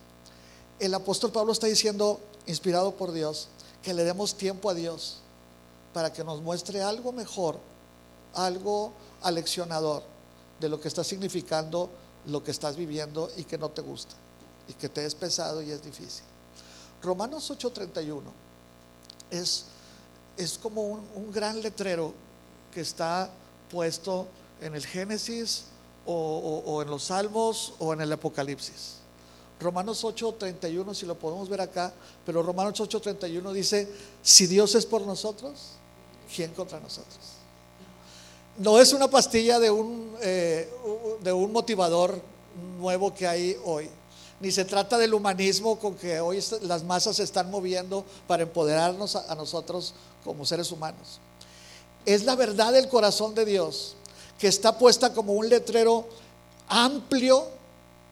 el 0.79 0.93
apóstol 0.93 1.33
Pablo 1.33 1.53
está 1.53 1.67
diciendo, 1.67 2.21
inspirado 2.47 2.95
por 2.95 3.13
Dios, 3.13 3.49
que 3.83 3.95
le 3.95 4.05
demos 4.05 4.37
tiempo 4.37 4.69
a 4.69 4.75
Dios 4.75 5.19
para 5.95 6.13
que 6.13 6.23
nos 6.23 6.43
muestre 6.43 6.83
algo 6.83 7.13
mejor, 7.13 7.59
algo 8.35 8.93
aleccionador 9.23 10.03
de 10.61 10.69
lo 10.69 10.81
que 10.81 10.89
está 10.89 11.03
significando 11.03 11.89
lo 12.27 12.45
que 12.45 12.51
estás 12.51 12.77
viviendo 12.77 13.31
y 13.39 13.45
que 13.45 13.57
no 13.57 13.71
te 13.71 13.81
gusta 13.81 14.15
y 14.69 14.75
que 14.75 14.91
te 14.91 15.07
es 15.07 15.15
pesado 15.15 15.63
y 15.63 15.71
es 15.71 15.83
difícil. 15.83 16.25
Romanos 17.03 17.51
8:31 17.51 18.21
es, 19.31 19.65
es 20.37 20.59
como 20.59 20.83
un, 20.83 21.09
un 21.15 21.33
gran 21.33 21.63
letrero 21.63 22.13
que 22.73 22.83
está 22.83 23.31
puesto 23.71 24.29
en 24.61 24.75
el 24.75 24.85
Génesis 24.85 25.65
o, 26.07 26.83
en 26.83 26.91
los 26.91 27.05
Salmos 27.05 27.75
o 27.79 27.93
en 27.93 28.01
el 28.01 28.13
Apocalipsis. 28.13 28.97
Romanos 29.61 30.03
8:31, 30.05 30.95
si 30.95 31.07
lo 31.07 31.19
podemos 31.19 31.49
ver 31.49 31.61
acá, 31.61 31.93
pero 32.25 32.43
Romanos 32.43 32.81
8:31 32.81 33.53
dice, 33.53 33.89
si 34.23 34.47
Dios 34.47 34.75
es 34.75 34.87
por 34.87 35.03
nosotros, 35.03 35.73
¿quién 36.35 36.53
contra 36.53 36.81
nosotros? 36.81 37.19
No 38.57 38.79
es 38.79 38.93
una 38.93 39.09
pastilla 39.09 39.59
de 39.59 39.71
un, 39.71 40.17
eh, 40.21 40.73
de 41.23 41.33
un 41.33 41.53
motivador 41.53 42.21
nuevo 42.79 43.15
que 43.15 43.27
hay 43.27 43.57
hoy, 43.65 43.91
ni 44.41 44.51
se 44.51 44.65
trata 44.65 44.97
del 44.97 45.13
humanismo 45.13 45.79
con 45.79 45.95
que 45.95 46.21
hoy 46.21 46.43
las 46.63 46.83
masas 46.83 47.17
se 47.17 47.23
están 47.23 47.51
moviendo 47.51 48.05
para 48.27 48.43
empoderarnos 48.43 49.17
a 49.17 49.35
nosotros 49.35 49.95
como 50.25 50.47
seres 50.47 50.73
humanos 50.73 51.21
es 52.07 52.25
la 52.25 52.35
verdad 52.35 52.73
del 52.73 52.89
corazón 52.89 53.35
de 53.35 53.45
Dios, 53.45 53.97
que 54.41 54.49
está 54.49 54.77
puesta 54.79 55.13
como 55.13 55.35
un 55.35 55.51
letrero 55.51 56.07
amplio, 56.67 57.47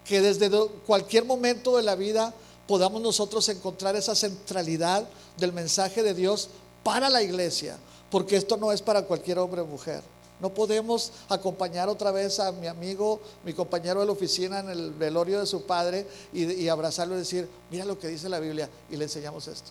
que 0.05 0.21
desde 0.21 0.51
cualquier 0.87 1.25
momento 1.25 1.79
de 1.79 1.83
la 1.83 1.95
vida 1.95 2.35
podamos 2.67 3.01
nosotros 3.01 3.49
encontrar 3.49 3.97
esa 3.97 4.15
centralidad 4.15 5.09
del 5.39 5.55
mensaje 5.55 6.03
de 6.03 6.13
Dios 6.13 6.51
para 6.85 7.09
la 7.09 7.23
iglesia, 7.23 7.79
porque 8.11 8.37
esto 8.37 8.59
no 8.59 8.73
es 8.73 8.83
para 8.83 9.03
cualquier 9.03 9.39
hombre 9.39 9.63
o 9.63 9.67
mujer. 9.67 10.03
No 10.39 10.51
podemos 10.51 11.13
acompañar 11.31 11.89
otra 11.89 12.11
vez 12.11 12.39
a 12.41 12.53
mi 12.53 12.67
amigo, 12.67 13.21
mi 13.43 13.55
compañero 13.55 14.01
de 14.01 14.07
la 14.07 14.13
oficina 14.13 14.61
en 14.61 14.69
el 14.69 14.93
velorio 14.93 15.41
de 15.41 15.47
su 15.47 15.65
padre 15.65 16.07
y, 16.33 16.45
y 16.53 16.69
abrazarlo 16.69 17.15
y 17.15 17.21
decir, 17.21 17.49
mira 17.71 17.87
lo 17.87 17.99
que 17.99 18.07
dice 18.07 18.29
la 18.29 18.39
Biblia 18.39 18.69
y 18.91 18.97
le 18.97 19.05
enseñamos 19.05 19.49
esto. 19.49 19.71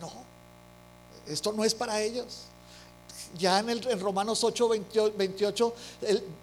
No, 0.00 0.10
esto 1.28 1.52
no 1.52 1.64
es 1.64 1.74
para 1.74 2.02
ellos 2.02 2.51
ya 3.38 3.58
en, 3.60 3.70
el, 3.70 4.00
Romanos 4.00 4.42
8, 4.44 4.68
28, 5.16 5.74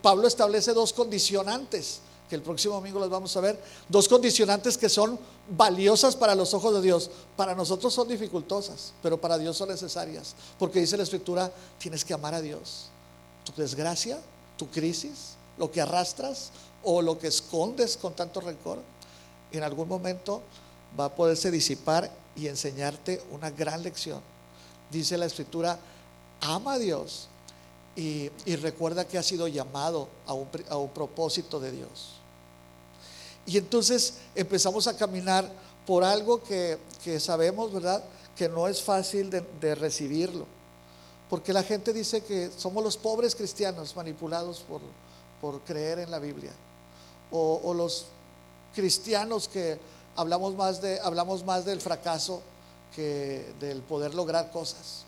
Pablo 0.01 0.27
establece 0.27 0.73
dos 0.73 0.93
condicionantes, 0.93 2.01
que 2.29 2.35
el 2.35 2.41
próximo 2.41 2.75
domingo 2.75 2.99
los 2.99 3.09
vamos 3.09 3.35
a 3.35 3.41
ver, 3.41 3.59
dos 3.87 4.07
condicionantes 4.07 4.77
que 4.77 4.89
son 4.89 5.19
valiosas 5.49 6.15
para 6.15 6.35
los 6.35 6.53
ojos 6.53 6.73
de 6.75 6.81
Dios. 6.81 7.09
Para 7.35 7.55
nosotros 7.55 7.93
son 7.93 8.07
dificultosas, 8.07 8.93
pero 9.01 9.19
para 9.19 9.37
Dios 9.37 9.57
son 9.57 9.69
necesarias, 9.69 10.35
porque 10.57 10.79
dice 10.79 10.97
la 10.97 11.03
escritura, 11.03 11.51
tienes 11.79 12.05
que 12.05 12.13
amar 12.13 12.33
a 12.33 12.41
Dios. 12.41 12.89
Tu 13.43 13.53
desgracia, 13.59 14.19
tu 14.57 14.67
crisis, 14.69 15.35
lo 15.57 15.71
que 15.71 15.81
arrastras 15.81 16.51
o 16.83 17.01
lo 17.01 17.17
que 17.17 17.27
escondes 17.27 17.97
con 17.97 18.13
tanto 18.13 18.41
rencor, 18.41 18.79
en 19.51 19.63
algún 19.63 19.87
momento 19.87 20.41
va 20.99 21.05
a 21.05 21.15
poderse 21.15 21.51
disipar 21.51 22.11
y 22.35 22.47
enseñarte 22.47 23.21
una 23.31 23.49
gran 23.49 23.83
lección. 23.83 24.21
Dice 24.91 25.17
la 25.17 25.25
escritura, 25.25 25.79
ama 26.41 26.73
a 26.73 26.79
Dios 26.79 27.27
y, 27.95 28.29
recuerda 28.57 29.05
que 29.05 29.17
ha 29.17 29.23
sido 29.23 29.47
llamado 29.47 30.07
a 30.25 30.33
un, 30.33 30.89
propósito 30.89 31.59
de 31.59 31.71
Dios. 31.71 32.13
Y 33.45 33.57
entonces 33.57 34.15
empezamos 34.35 34.87
a 34.87 34.95
caminar 34.95 35.51
por 35.85 36.03
algo 36.03 36.41
que, 36.41 36.79
sabemos, 37.19 37.73
¿verdad? 37.73 38.03
Que 38.37 38.47
no 38.47 38.67
es 38.67 38.81
fácil 38.81 39.29
de, 39.29 39.75
recibirlo. 39.75 40.45
Porque 41.29 41.51
la 41.51 41.63
gente 41.63 41.93
dice 41.93 42.21
que 42.21 42.49
somos 42.55 42.83
los 42.83 42.95
pobres 42.97 43.35
cristianos 43.35 43.95
manipulados 43.95 44.63
por, 45.41 45.61
creer 45.61 45.99
en 45.99 46.11
la 46.11 46.19
Biblia. 46.19 46.53
O, 47.31 47.59
o, 47.63 47.73
los 47.73 48.05
cristianos 48.73 49.47
que 49.47 49.77
hablamos 50.15 50.55
más, 50.55 50.81
de, 50.81 50.99
hablamos 51.01 51.43
más 51.43 51.65
del 51.65 51.81
fracaso 51.81 52.41
que 52.95 53.53
del 53.59 53.81
poder 53.81 54.15
lograr 54.15 54.51
cosas. 54.51 55.05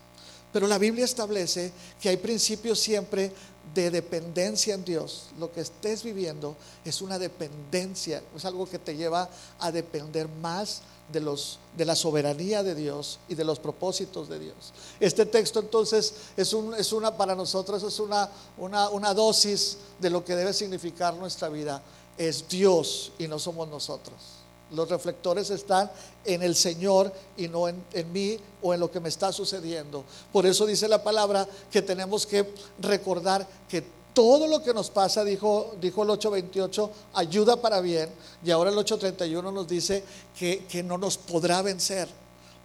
Pero 0.51 0.67
la 0.67 0.77
Biblia 0.77 1.05
establece 1.05 1.71
que 2.01 2.09
hay 2.09 2.17
principios 2.17 2.79
siempre 2.79 3.31
de 3.73 3.89
dependencia 3.89 4.73
en 4.73 4.83
Dios. 4.83 5.27
Lo 5.39 5.51
que 5.51 5.61
estés 5.61 6.03
viviendo 6.03 6.55
es 6.83 7.01
una 7.01 7.17
dependencia, 7.17 8.21
es 8.35 8.45
algo 8.45 8.69
que 8.69 8.79
te 8.79 8.95
lleva 8.95 9.29
a 9.59 9.71
depender 9.71 10.27
más 10.27 10.81
de, 11.11 11.21
los, 11.21 11.59
de 11.77 11.85
la 11.85 11.95
soberanía 11.95 12.63
de 12.63 12.75
Dios 12.75 13.19
y 13.29 13.35
de 13.35 13.43
los 13.43 13.59
propósitos 13.59 14.27
de 14.29 14.39
Dios. 14.39 14.73
Este 14.99 15.25
texto 15.25 15.59
entonces 15.59 16.13
es, 16.35 16.53
un, 16.53 16.73
es 16.75 16.91
una, 16.91 17.15
para 17.15 17.35
nosotros 17.35 17.83
es 17.83 17.99
una, 17.99 18.29
una, 18.57 18.89
una 18.89 19.13
dosis 19.13 19.77
de 19.99 20.09
lo 20.09 20.23
que 20.23 20.35
debe 20.35 20.53
significar 20.53 21.13
nuestra 21.13 21.49
vida. 21.49 21.81
Es 22.17 22.47
Dios 22.47 23.13
y 23.17 23.27
no 23.27 23.39
somos 23.39 23.67
nosotros. 23.69 24.40
Los 24.71 24.89
reflectores 24.89 25.49
están 25.49 25.91
en 26.25 26.41
el 26.41 26.55
Señor 26.55 27.11
y 27.37 27.47
no 27.47 27.67
en, 27.67 27.83
en, 27.93 28.11
mí 28.11 28.37
o 28.61 28.73
en 28.73 28.79
lo 28.79 28.89
que 28.89 28.99
me 28.99 29.09
está 29.09 29.31
sucediendo. 29.31 30.05
Por 30.31 30.45
eso 30.45 30.65
dice 30.65 30.87
la 30.87 31.03
palabra 31.03 31.47
que 31.69 31.81
tenemos 31.81 32.25
que 32.25 32.53
recordar 32.79 33.47
que 33.67 33.83
todo 34.13 34.47
lo 34.47 34.61
que 34.61 34.73
nos 34.73 34.89
pasa, 34.89 35.23
dijo, 35.23 35.75
dijo 35.79 36.03
el 36.03 36.09
8.28, 36.09 36.89
ayuda 37.13 37.61
para 37.61 37.81
bien. 37.81 38.09
Y 38.43 38.51
ahora 38.51 38.69
el 38.69 38.77
8.31 38.77 39.53
nos 39.53 39.67
dice 39.67 40.03
que, 40.37 40.65
que, 40.65 40.83
no 40.83 40.97
nos 40.97 41.17
podrá 41.17 41.61
vencer, 41.61 42.07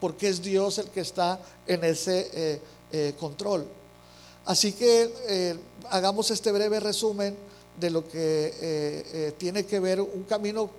porque 0.00 0.28
es 0.28 0.42
Dios 0.42 0.78
el 0.78 0.88
que 0.88 1.00
está 1.00 1.40
en 1.66 1.84
ese 1.84 2.30
eh, 2.32 2.60
eh, 2.92 3.14
control. 3.18 3.66
Así 4.44 4.72
que 4.72 5.12
eh, 5.28 5.58
hagamos 5.90 6.30
este 6.30 6.52
breve 6.52 6.80
resumen 6.80 7.36
de 7.78 7.90
lo 7.90 8.08
que 8.08 9.34
tiene 9.36 9.66
que 9.66 9.78
ver 9.80 10.00
un 10.00 10.22
camino 10.22 10.70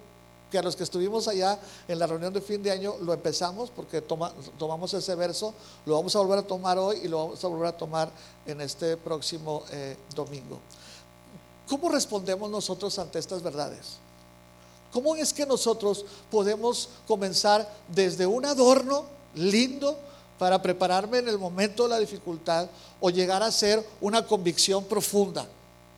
que 0.51 0.57
a 0.57 0.61
los 0.61 0.75
que 0.75 0.83
estuvimos 0.83 1.27
allá 1.27 1.59
en 1.87 1.99
la 1.99 2.07
reunión 2.07 2.33
de 2.33 2.41
fin 2.41 2.61
de 2.63 2.71
año 2.71 2.95
lo 3.01 3.13
empezamos 3.13 3.69
porque 3.69 4.01
tomamos 4.01 4.93
ese 4.93 5.15
verso, 5.15 5.53
lo 5.85 5.95
vamos 5.95 6.15
a 6.15 6.19
volver 6.19 6.39
a 6.39 6.43
tomar 6.43 6.77
hoy 6.77 7.01
y 7.03 7.07
lo 7.07 7.25
vamos 7.25 7.43
a 7.43 7.47
volver 7.47 7.67
a 7.67 7.77
tomar 7.77 8.11
en 8.45 8.61
este 8.61 8.97
próximo 8.97 9.63
eh, 9.71 9.97
domingo. 10.15 10.59
¿Cómo 11.67 11.89
respondemos 11.89 12.49
nosotros 12.49 12.97
ante 12.97 13.19
estas 13.19 13.43
verdades? 13.43 13.97
¿Cómo 14.91 15.15
es 15.15 15.33
que 15.33 15.45
nosotros 15.45 16.05
podemos 16.31 16.89
comenzar 17.07 17.69
desde 17.89 18.25
un 18.25 18.45
adorno 18.45 19.05
lindo 19.35 19.97
para 20.39 20.61
prepararme 20.61 21.17
en 21.17 21.27
el 21.27 21.37
momento 21.37 21.83
de 21.83 21.89
la 21.89 21.99
dificultad 21.99 22.69
o 23.01 23.09
llegar 23.09 23.43
a 23.43 23.51
ser 23.51 23.85
una 23.99 24.25
convicción 24.25 24.85
profunda 24.85 25.45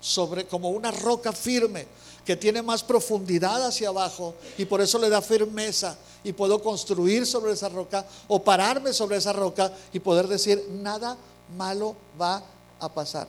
sobre 0.02 0.48
como 0.48 0.70
una 0.70 0.92
roca 0.92 1.32
firme 1.32 1.86
que 2.30 2.38
tiene 2.38 2.62
más 2.62 2.84
profundidad 2.84 3.66
hacia 3.66 3.90
abajo 3.90 4.36
y 4.56 4.64
por 4.64 4.82
eso 4.82 5.00
le 5.00 5.10
da 5.10 5.20
firmeza 5.20 5.98
y 6.24 6.32
puedo 6.32 6.62
construir 6.62 7.26
sobre 7.26 7.54
esa 7.54 7.70
roca 7.70 8.06
o 8.28 8.44
pararme 8.44 8.94
sobre 8.94 9.18
esa 9.18 9.34
roca 9.34 9.74
y 9.92 10.00
poder 10.00 10.28
decir, 10.28 10.64
nada 10.70 11.18
malo 11.58 11.96
va 12.22 12.44
a 12.80 12.88
pasar. 12.88 13.28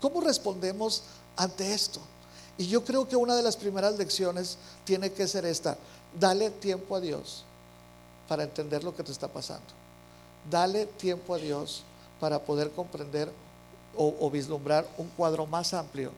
¿Cómo 0.00 0.20
respondemos 0.20 1.02
ante 1.34 1.74
esto? 1.74 1.98
Y 2.56 2.68
yo 2.68 2.84
creo 2.84 3.08
que 3.08 3.16
una 3.16 3.34
de 3.34 3.42
las 3.42 3.56
primeras 3.56 3.98
lecciones 3.98 4.58
tiene 4.84 5.10
que 5.10 5.26
ser 5.26 5.44
esta, 5.44 5.76
dale 6.16 6.50
tiempo 6.50 6.94
a 6.94 7.00
Dios 7.00 7.42
para 8.28 8.44
entender 8.44 8.84
lo 8.84 8.94
que 8.94 9.02
te 9.02 9.10
está 9.10 9.26
pasando. 9.26 9.66
Dale 10.48 10.86
tiempo 10.86 11.34
a 11.34 11.38
Dios 11.38 11.82
para 12.20 12.38
poder 12.38 12.70
comprender 12.70 13.28
o, 13.96 14.30
vislumbrar 14.30 14.86
un 14.98 15.08
cuadro 15.08 15.46
más 15.46 15.74
amplio 15.74 16.12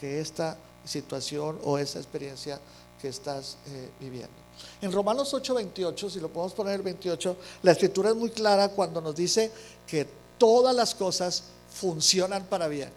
que 0.00 0.20
esta 0.20 0.56
situación 0.84 1.58
o 1.64 1.78
esa 1.78 1.98
experiencia 1.98 2.60
que 3.00 3.08
estás 3.08 3.56
eh, 3.66 3.90
viviendo. 3.98 4.34
En 4.80 4.92
Romanos 4.92 5.32
8:28, 5.32 6.10
si 6.10 6.20
lo 6.20 6.28
podemos 6.28 6.52
poner 6.52 6.74
el 6.74 6.82
28, 6.82 7.36
la 7.62 7.72
escritura 7.72 8.10
es 8.10 8.16
muy 8.16 8.30
clara 8.30 8.70
cuando 8.70 9.00
nos 9.00 9.14
dice 9.14 9.50
que 9.86 10.06
todas 10.38 10.74
las 10.74 10.94
cosas 10.94 11.44
funcionan 11.72 12.44
para 12.44 12.68
bien. 12.68 12.90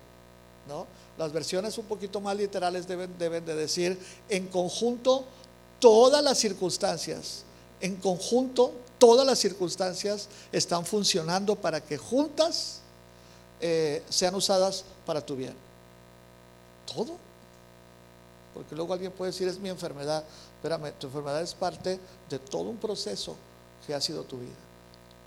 ¿no? 0.68 0.88
Las 1.18 1.32
versiones 1.32 1.78
un 1.78 1.86
poquito 1.86 2.20
más 2.22 2.36
literales 2.36 2.88
deben, 2.88 3.18
deben 3.18 3.46
de 3.46 3.56
decir, 3.56 4.00
en 4.30 4.48
conjunto, 4.48 5.26
todas 5.80 6.24
las 6.24 6.38
circunstancias, 6.38 7.44
en 7.82 7.98
conjunto, 7.98 8.74
todas 8.98 9.26
las 9.26 9.40
circunstancias 9.40 10.30
están 10.52 10.86
funcionando 10.86 11.56
para 11.56 11.82
que 11.82 11.98
juntas 11.98 12.80
eh, 13.60 14.02
sean 14.10 14.34
usadas 14.36 14.86
para 15.06 15.26
tu 15.26 15.36
bien. 15.36 15.54
Todo. 16.86 17.18
Porque 18.54 18.76
luego 18.76 18.94
alguien 18.94 19.12
puede 19.12 19.32
decir, 19.32 19.48
es 19.48 19.60
mi 19.60 19.70
enfermedad. 19.70 20.24
Espérame, 20.56 20.94
tu 21.00 21.08
enfermedad 21.08 21.42
es 21.42 21.54
parte 21.54 22.00
de 22.30 22.40
todo 22.40 22.70
un 22.70 22.78
proceso 22.78 23.36
que 23.86 23.94
ha 23.94 24.02
sido 24.02 24.24
tu 24.24 24.38
vida. 24.38 24.54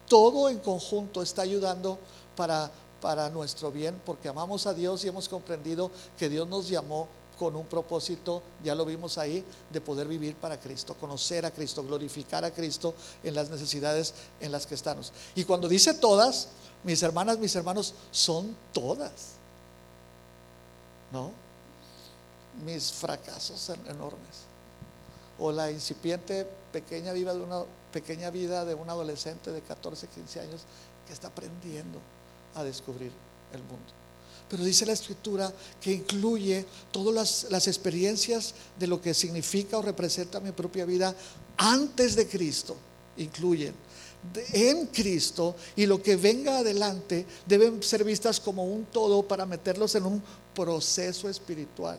Todo 0.08 0.48
en 0.48 0.58
conjunto 0.58 1.22
está 1.22 1.42
ayudando 1.42 1.98
para, 2.36 2.70
para 3.00 3.28
nuestro 3.30 3.72
bien, 3.72 4.00
porque 4.06 4.28
amamos 4.28 4.66
a 4.66 4.74
Dios 4.74 5.04
y 5.04 5.08
hemos 5.08 5.28
comprendido 5.28 5.90
que 6.18 6.28
Dios 6.28 6.46
nos 6.48 6.68
llamó 6.68 7.08
con 7.38 7.54
un 7.54 7.66
propósito, 7.66 8.42
ya 8.64 8.74
lo 8.74 8.84
vimos 8.84 9.18
ahí, 9.18 9.44
de 9.70 9.80
poder 9.80 10.08
vivir 10.08 10.36
para 10.36 10.58
Cristo, 10.58 10.94
conocer 10.94 11.44
a 11.44 11.50
Cristo, 11.50 11.82
glorificar 11.82 12.44
a 12.44 12.50
Cristo 12.50 12.94
en 13.22 13.34
las 13.34 13.50
necesidades 13.50 14.14
en 14.40 14.52
las 14.52 14.66
que 14.66 14.74
estamos. 14.74 15.12
Y 15.34 15.44
cuando 15.44 15.68
dice 15.68 15.94
todas, 15.94 16.48
mis 16.82 17.02
hermanas, 17.02 17.38
mis 17.38 17.54
hermanos, 17.54 17.94
son 18.10 18.56
todas. 18.72 19.34
¿No? 21.12 21.45
Mis 22.64 22.92
fracasos 22.92 23.70
enormes. 23.88 24.46
O 25.38 25.52
la 25.52 25.70
incipiente 25.70 26.46
pequeña 26.72 27.12
vida 27.12 27.34
de 27.34 27.40
una 27.40 27.62
pequeña 27.92 28.30
vida 28.30 28.64
de 28.64 28.74
un 28.74 28.88
adolescente 28.88 29.50
de 29.50 29.60
14, 29.62 30.08
15 30.08 30.40
años 30.40 30.62
que 31.06 31.12
está 31.12 31.28
aprendiendo 31.28 31.98
a 32.54 32.64
descubrir 32.64 33.12
el 33.52 33.60
mundo. 33.60 33.92
Pero 34.48 34.64
dice 34.64 34.86
la 34.86 34.92
escritura 34.92 35.52
que 35.80 35.92
incluye 35.92 36.64
todas 36.92 37.14
las, 37.14 37.50
las, 37.50 37.66
experiencias 37.66 38.54
de 38.78 38.86
lo 38.86 39.00
que 39.00 39.12
significa 39.12 39.78
o 39.78 39.82
representa 39.82 40.40
mi 40.40 40.52
propia 40.52 40.84
vida 40.84 41.14
antes 41.56 42.14
de 42.14 42.28
Cristo. 42.28 42.76
Incluyen 43.16 43.74
en 44.52 44.86
Cristo 44.86 45.56
y 45.74 45.86
lo 45.86 46.02
que 46.02 46.16
venga 46.16 46.58
adelante 46.58 47.26
deben 47.46 47.82
ser 47.82 48.04
vistas 48.04 48.40
como 48.40 48.64
un 48.64 48.86
todo 48.86 49.22
para 49.22 49.46
meterlos 49.46 49.94
en 49.94 50.06
un 50.06 50.22
proceso 50.54 51.28
espiritual 51.28 51.98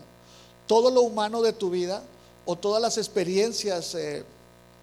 todo 0.67 0.91
lo 0.91 1.01
humano 1.01 1.41
de 1.41 1.53
tu 1.53 1.69
vida 1.69 2.03
o 2.45 2.55
todas 2.55 2.81
las 2.81 2.97
experiencias 2.97 3.95
eh, 3.95 4.23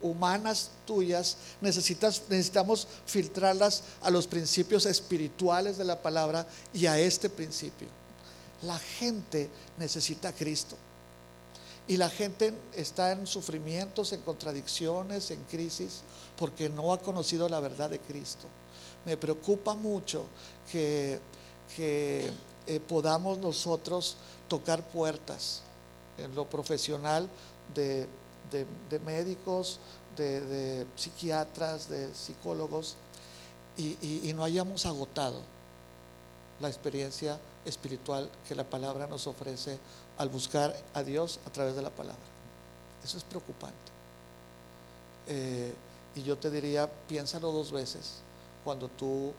humanas 0.02 0.70
tuyas, 0.86 1.38
necesitas, 1.60 2.22
necesitamos 2.28 2.86
filtrarlas 3.06 3.82
a 4.02 4.10
los 4.10 4.26
principios 4.26 4.86
espirituales 4.86 5.78
de 5.78 5.84
la 5.84 6.00
palabra 6.02 6.46
y 6.72 6.86
a 6.86 6.98
este 6.98 7.30
principio. 7.30 7.88
La 8.62 8.78
gente 8.78 9.48
necesita 9.78 10.28
a 10.28 10.32
Cristo. 10.32 10.76
Y 11.86 11.98
la 11.98 12.08
gente 12.08 12.54
está 12.74 13.12
en 13.12 13.26
sufrimientos, 13.26 14.12
en 14.12 14.22
contradicciones, 14.22 15.30
en 15.30 15.42
crisis, 15.44 16.00
porque 16.36 16.68
no 16.70 16.92
ha 16.92 16.98
conocido 16.98 17.48
la 17.48 17.60
verdad 17.60 17.90
de 17.90 17.98
Cristo. 17.98 18.46
Me 19.04 19.18
preocupa 19.18 19.74
mucho 19.74 20.24
que, 20.70 21.18
que 21.76 22.30
eh, 22.66 22.80
podamos 22.80 23.38
nosotros 23.38 24.16
tocar 24.48 24.82
puertas 24.88 25.62
en 26.18 26.34
lo 26.34 26.48
profesional 26.48 27.28
de, 27.74 28.06
médicos, 29.04 29.78
de, 30.16 30.86
psiquiatras, 30.96 31.88
de 31.88 32.14
psicólogos, 32.14 32.96
y, 33.76 34.32
no 34.34 34.44
hayamos 34.44 34.86
agotado 34.86 35.40
la 36.60 36.68
experiencia 36.68 37.40
espiritual 37.64 38.30
que 38.46 38.54
la 38.54 38.64
palabra 38.64 39.06
nos 39.06 39.26
ofrece 39.26 39.78
al 40.18 40.28
buscar 40.28 40.76
a 40.94 41.02
Dios 41.02 41.40
a 41.46 41.50
través 41.50 41.74
de 41.74 41.82
la 41.82 41.90
palabra. 41.90 42.22
Eso 43.02 43.18
es 43.18 43.24
preocupante. 43.24 43.74
Eh, 45.26 45.74
y 46.14 46.22
yo 46.22 46.38
te 46.38 46.50
diría, 46.50 46.88
piénsalo 47.08 47.50
dos 47.50 47.72
veces 47.72 48.20
cuando 48.62 48.88
tú 48.88 49.32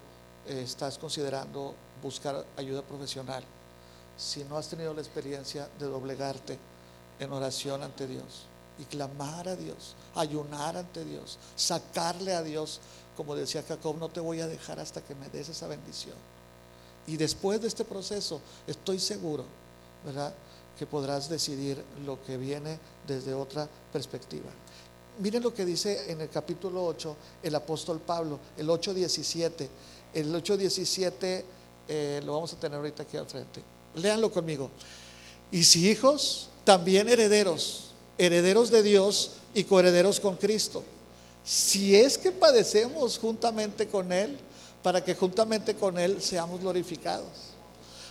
eh, 0.47 0.61
estás 0.63 0.97
considerando 0.97 1.73
buscar 2.01 2.45
ayuda 2.57 2.81
profesional 2.81 3.43
si 4.17 4.43
no 4.45 4.58
has 4.58 4.67
tenido 4.67 4.93
la 4.93 5.01
experiencia 5.01 5.69
de 5.80 5.86
doblegarte 5.86 6.58
en 7.19 7.32
oración 7.32 7.84
ante 7.84 8.08
Dios 8.08 8.45
y 8.78 8.84
clamar 8.84 9.47
a 9.47 9.56
Dios, 9.56 9.95
ayunar 10.15 10.78
ante 10.78 11.06
Dios, 11.06 11.38
sacarle 11.56 12.34
a 12.34 12.43
Dios, 12.43 12.82
como 13.15 13.36
decía 13.36 13.63
Jacob, 13.67 13.97
no 13.97 14.10
te 14.10 14.19
voy 14.19 14.41
a 14.41 14.47
dejar 14.47 14.80
hasta 14.80 15.01
que 15.01 15.15
me 15.15 15.30
des 15.30 15.49
esa 15.49 15.67
bendición. 15.67 16.15
Y 17.08 17.17
después 17.17 17.62
de 17.62 17.67
este 17.67 17.86
proceso, 17.86 18.41
estoy 18.67 18.99
seguro, 18.99 19.45
¿verdad? 20.06 20.34
Que 20.78 20.86
podrás 20.86 21.30
decidir 21.30 21.82
lo 22.06 22.21
que 22.23 22.38
viene 22.38 22.80
desde 23.08 23.34
otra 23.34 23.69
perspectiva. 23.93 24.49
Miren 25.19 25.43
lo 25.43 25.54
que 25.54 25.63
dice 25.63 26.12
en 26.12 26.19
el 26.19 26.30
capítulo 26.30 26.86
8 26.86 27.15
el 27.43 27.56
apóstol 27.56 27.99
Pablo, 27.99 28.39
el 28.58 28.67
8.17. 28.67 29.69
El 30.13 30.34
8.17 30.34 31.43
eh, 31.88 32.21
lo 32.25 32.34
vamos 32.34 32.51
a 32.54 32.60
tener 32.60 32.78
ahorita 32.78 33.04
aquí 33.04 33.15
al 33.15 33.28
frente. 33.28 33.74
Léanlo 33.95 34.31
conmigo. 34.31 34.69
Y 35.51 35.63
si 35.63 35.89
hijos, 35.89 36.49
también 36.63 37.08
herederos, 37.10 37.91
herederos 38.17 38.71
de 38.71 38.84
Dios 38.84 39.31
y 39.53 39.63
coherederos 39.63 40.19
con 40.19 40.36
Cristo. 40.36 40.84
Si 41.43 41.95
es 41.95 42.17
que 42.17 42.31
padecemos 42.31 43.17
juntamente 43.19 43.88
con 43.88 44.12
Él, 44.12 44.38
para 44.81 45.03
que 45.03 45.15
juntamente 45.15 45.75
con 45.75 45.97
Él 45.97 46.21
seamos 46.21 46.62
glorificados. 46.62 47.29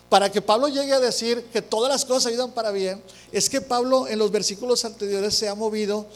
Para 0.09 0.31
que 0.31 0.42
Pablo 0.42 0.68
llegue 0.68 0.92
a 0.92 1.01
decir 1.01 1.44
que 1.53 1.62
todas 1.62 1.90
las 1.90 2.05
cosas 2.05 2.27
ayudan 2.27 2.53
para 2.53 2.70
bien, 2.70 3.03
es 3.33 3.49
que 3.49 3.61
Pablo 3.61 4.07
en 4.07 4.18
los 4.18 4.31
versículos 4.31 4.85
anteriores 4.85 5.35
se 5.35 5.49
ha 5.49 5.55
movido 5.55 6.07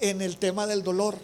en 0.00 0.22
el 0.22 0.36
tema 0.36 0.66
del 0.66 0.82
dolor. 0.82 1.16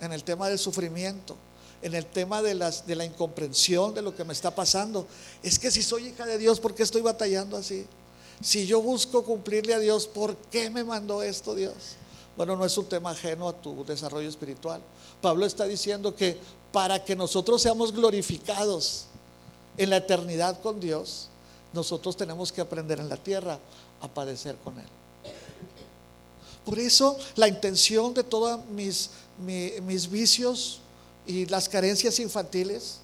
en 0.00 0.12
el 0.12 0.24
tema 0.24 0.48
del 0.48 0.58
sufrimiento, 0.58 1.36
en 1.84 1.94
el 1.94 2.06
tema 2.06 2.40
de, 2.40 2.54
las, 2.54 2.82
la 2.88 3.04
incomprensión 3.04 3.92
de 3.94 4.00
lo 4.00 4.16
que 4.16 4.24
me 4.24 4.32
está 4.32 4.54
pasando. 4.54 5.06
Es 5.42 5.58
que 5.58 5.70
si 5.70 5.82
soy 5.82 6.08
hija 6.08 6.24
de 6.24 6.38
Dios, 6.38 6.58
¿por 6.58 6.74
qué 6.74 6.82
estoy 6.82 7.02
batallando 7.02 7.58
así? 7.58 7.86
Si 8.40 8.66
yo 8.66 8.80
busco 8.80 9.22
cumplirle 9.22 9.74
a 9.74 9.78
Dios, 9.78 10.06
¿por 10.06 10.34
qué 10.50 10.70
me 10.70 10.82
mandó 10.82 11.22
esto 11.22 11.54
Dios? 11.54 11.74
Bueno, 12.38 12.56
no 12.56 12.64
es 12.64 12.76
un 12.78 12.86
tema 12.86 13.10
ajeno 13.10 13.48
a 13.48 13.52
tu 13.52 13.84
desarrollo 13.84 14.28
espiritual. 14.28 14.80
Pablo 15.20 15.44
está 15.44 15.66
diciendo 15.66 16.16
que 16.16 16.38
para 16.72 17.04
que 17.04 17.14
nosotros 17.14 17.60
seamos 17.60 17.92
glorificados 17.92 19.04
en 19.76 19.90
la 19.90 19.98
eternidad 19.98 20.60
con 20.62 20.80
Dios, 20.80 21.28
nosotros 21.74 22.16
tenemos 22.16 22.50
que 22.50 22.62
aprender 22.62 22.98
en 22.98 23.10
la 23.10 23.18
tierra 23.18 23.58
a 24.00 24.08
padecer 24.08 24.56
con 24.64 24.78
Él. 24.78 24.86
Por 26.64 26.78
eso 26.78 27.18
la 27.36 27.46
intención 27.46 28.14
de 28.14 28.24
todos 28.24 28.64
mis, 28.70 29.10
mis, 29.38 30.10
vicios 30.10 30.80
y 31.26 31.46
las 31.46 31.68
carencias 31.68 32.18
infantiles, 32.20 32.98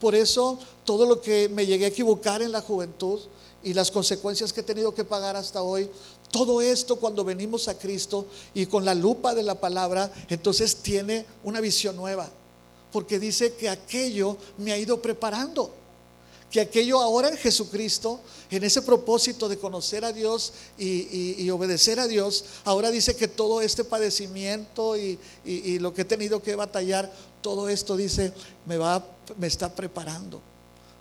por 0.00 0.14
eso 0.14 0.58
todo 0.84 1.06
lo 1.06 1.20
que 1.20 1.48
me 1.48 1.66
llegué 1.66 1.86
a 1.86 1.88
equivocar 1.88 2.42
en 2.42 2.52
la 2.52 2.60
juventud 2.60 3.20
y 3.62 3.74
las 3.74 3.90
consecuencias 3.90 4.52
que 4.52 4.60
he 4.60 4.64
tenido 4.64 4.94
que 4.94 5.04
pagar 5.04 5.36
hasta 5.36 5.62
hoy, 5.62 5.90
todo 6.30 6.60
esto 6.60 6.96
cuando 6.96 7.24
venimos 7.24 7.68
a 7.68 7.78
Cristo 7.78 8.26
y 8.54 8.66
con 8.66 8.84
la 8.84 8.94
lupa 8.94 9.34
de 9.34 9.42
la 9.42 9.56
palabra, 9.56 10.12
entonces 10.28 10.76
tiene 10.76 11.26
una 11.42 11.60
visión 11.60 11.96
nueva, 11.96 12.28
porque 12.92 13.18
dice 13.18 13.54
que 13.54 13.68
aquello 13.68 14.36
me 14.58 14.72
ha 14.72 14.78
ido 14.78 15.02
preparando 15.02 15.72
que 16.50 16.60
aquello 16.60 17.00
ahora 17.00 17.28
en 17.28 17.36
Jesucristo, 17.36 18.20
en 18.50 18.64
ese 18.64 18.80
propósito 18.80 19.48
de 19.48 19.58
conocer 19.58 20.04
a 20.04 20.12
Dios 20.12 20.52
y, 20.78 21.48
obedecer 21.50 22.00
a 22.00 22.06
Dios, 22.06 22.44
ahora 22.64 22.90
dice 22.90 23.16
que 23.16 23.28
todo 23.28 23.60
este 23.60 23.84
padecimiento 23.84 24.96
y, 24.96 25.18
lo 25.78 25.92
que 25.92 26.02
he 26.02 26.06
tenido 26.06 26.42
que 26.42 26.56
batallar, 26.56 27.12
todo 27.40 27.68
esto 27.68 27.96
dice, 27.96 28.32
me, 28.66 28.76
va, 28.76 29.04
me 29.36 29.46
está 29.46 29.74
preparando 29.74 30.40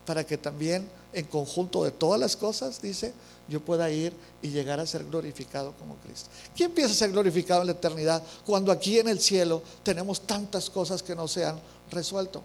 para 0.05 0.25
que 0.25 0.37
también 0.37 0.89
en 1.13 1.25
conjunto 1.25 1.83
de 1.83 1.91
todas 1.91 2.19
las 2.19 2.35
cosas, 2.35 2.81
dice, 2.81 3.13
yo 3.47 3.59
pueda 3.59 3.89
ir 3.89 4.13
y 4.41 4.49
llegar 4.49 4.79
a 4.79 4.85
ser 4.85 5.03
glorificado 5.05 5.73
como 5.79 5.95
Cristo. 5.97 6.29
¿Quién 6.55 6.71
piensa 6.71 6.93
ser 6.93 7.11
glorificado 7.11 7.61
en 7.61 7.67
la 7.67 7.73
eternidad 7.73 8.21
cuando 8.45 8.71
aquí 8.71 8.99
en 8.99 9.07
el 9.07 9.19
cielo 9.19 9.61
tenemos 9.83 10.21
tantas 10.21 10.69
cosas 10.69 11.01
que 11.01 11.15
no 11.15 11.27
se 11.27 11.45
han 11.45 11.59
resuelto? 11.91 12.43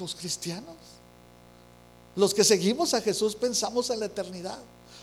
Los 0.00 0.14
cristianos. 0.14 0.76
Los 2.16 2.34
que 2.34 2.44
seguimos 2.44 2.94
a 2.94 3.00
Jesús 3.00 3.34
pensamos 3.34 3.90
en 3.90 4.00
la 4.00 4.06
eternidad, 4.06 4.58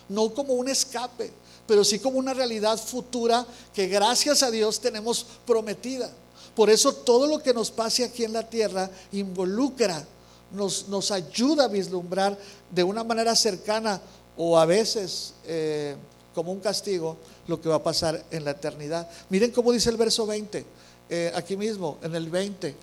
no 0.10 0.34
como 0.34 0.54
un 0.54 0.70
escape, 0.70 1.32
pero 1.68 1.84
sí 1.84 2.00
como 2.00 2.20
una 2.20 2.34
realidad 2.34 2.78
futura 2.78 3.46
que 3.74 3.88
gracias 3.88 4.44
a 4.44 4.52
Dios 4.52 4.80
tenemos 4.80 5.26
prometida. 5.46 6.12
Por 6.56 6.70
eso 6.70 6.94
todo 6.94 7.28
lo 7.28 7.40
que 7.40 7.54
nos 7.54 7.72
pase 7.72 8.04
aquí 8.04 8.24
en 8.24 8.34
la 8.34 8.48
tierra 8.48 8.90
involucra, 9.12 10.06
nos, 10.52 10.88
nos 10.88 11.12
ayuda 11.12 11.66
a 11.66 11.68
vislumbrar 11.68 12.38
de 12.72 12.84
una 12.84 13.04
manera 13.04 13.36
cercana 13.36 14.02
o 14.36 14.58
a 14.58 14.66
veces 14.66 15.34
eh, 15.46 15.96
como 16.34 16.52
un 16.52 16.60
castigo 16.60 17.18
lo 17.48 17.60
que 17.62 17.70
va 17.70 17.76
a 17.76 17.84
pasar 17.84 18.24
en 18.32 18.46
la 18.46 18.52
eternidad. 18.52 19.10
Miren 19.30 19.52
cómo 19.52 19.72
dice 19.72 19.90
el 19.90 19.98
verso 19.98 20.26
20, 20.26 20.66
eh, 21.10 21.32
aquí 21.36 21.58
mismo, 21.58 21.98
en 22.02 22.16
el 22.16 22.30
20. 22.30 22.76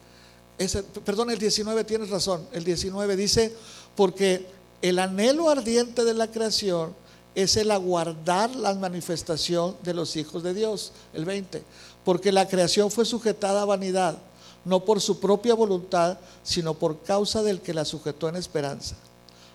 perdón, 1.04 1.30
el 1.30 1.38
19 1.38 1.84
tienes 1.84 2.10
razón. 2.10 2.46
El 2.52 2.64
19 2.64 3.16
dice, 3.16 3.52
porque 3.94 4.46
el 4.82 4.98
anhelo 4.98 5.48
ardiente 5.48 6.04
de 6.04 6.14
la 6.14 6.30
creación 6.30 6.94
es 7.34 7.56
el 7.56 7.70
aguardar 7.70 8.54
la 8.56 8.74
manifestación 8.74 9.76
de 9.82 9.94
los 9.94 10.16
hijos 10.16 10.42
de 10.42 10.54
Dios. 10.54 10.92
El 11.14 11.24
20. 11.24 11.62
Porque 12.06 12.30
la 12.30 12.48
creación 12.48 12.90
fue 12.90 13.04
sujetada 13.04 13.62
a 13.62 13.66
vanidad, 13.66 14.16
no 14.64 14.84
por 14.84 15.00
su 15.00 15.20
propia 15.20 15.54
voluntad, 15.54 16.18
sino 16.42 16.72
por 16.72 17.02
causa 17.02 17.42
del 17.42 17.60
que 17.60 17.74
la 17.74 17.84
sujetó 17.84 18.28
en 18.28 18.36
esperanza. 18.36 18.96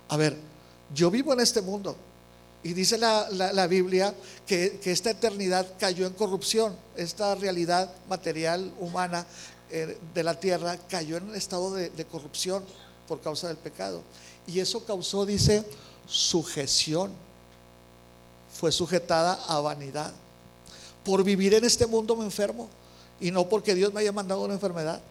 A 0.09 0.17
ver, 0.17 0.37
yo 0.93 1.09
vivo 1.09 1.33
en 1.33 1.39
este 1.39 1.61
mundo 1.61 1.95
y 2.61 2.73
dice 2.73 2.97
la, 2.97 3.67
Biblia 3.67 4.13
que, 4.45 4.79
esta 4.83 5.11
eternidad 5.11 5.65
cayó 5.79 6.05
en 6.05 6.13
corrupción, 6.13 6.75
esta 6.95 7.33
realidad 7.35 7.89
material 8.09 8.71
humana 8.79 9.25
eh, 9.69 9.97
de 10.13 10.23
la 10.23 10.39
tierra 10.39 10.77
cayó 10.89 11.17
en 11.17 11.29
un 11.29 11.35
estado 11.35 11.73
de 11.73 12.05
corrupción 12.05 12.63
por 13.07 13.21
causa 13.21 13.47
del 13.47 13.57
pecado. 13.57 14.03
Y 14.45 14.59
eso 14.59 14.85
causó, 14.85 15.25
dice, 15.25 15.63
sujeción. 16.07 17.11
Fue 18.53 18.71
sujetada 18.71 19.33
a 19.47 19.59
vanidad. 19.61 20.13
Por 21.03 21.23
vivir 21.23 21.53
en 21.53 21.63
este 21.63 21.87
mundo 21.87 22.15
me 22.15 22.25
enfermo. 22.25 22.69
Y 23.19 23.31
no 23.31 23.47
porque 23.47 23.75
Dios 23.75 23.93
me 23.93 24.01
haya 24.01 24.11
mandado 24.11 24.41
una 24.41 24.53
enfermedad. 24.53 25.01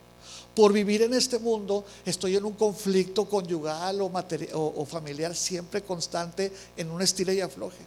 Por 0.54 0.72
vivir 0.72 1.02
en 1.02 1.14
este 1.14 1.38
mundo 1.38 1.84
estoy 2.04 2.36
en 2.36 2.44
un 2.44 2.54
conflicto 2.54 3.28
conyugal 3.28 4.00
o, 4.00 4.84
familiar 4.84 5.34
siempre 5.34 5.82
constante 5.82 6.52
en 6.76 6.90
un 6.90 7.02
estilo 7.02 7.32
y 7.32 7.40
afloje. 7.40 7.78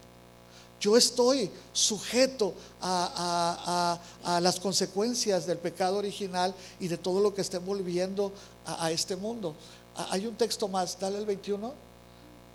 Yo 0.80 0.98
estoy 0.98 1.50
sujeto 1.72 2.54
a, 2.82 4.00
las 4.42 4.60
consecuencias 4.60 5.46
del 5.46 5.58
pecado 5.58 5.98
original 5.98 6.54
y 6.80 6.88
de 6.88 6.98
todo 6.98 7.22
lo 7.22 7.34
que 7.34 7.42
está 7.42 7.58
envolviendo 7.58 8.32
a 8.66 8.92
este 8.92 9.16
mundo. 9.16 9.56
Hay 9.96 10.26
un 10.26 10.36
texto 10.36 10.68
más, 10.68 10.98
dale 11.00 11.20
el 11.20 11.26
21. 11.26 11.74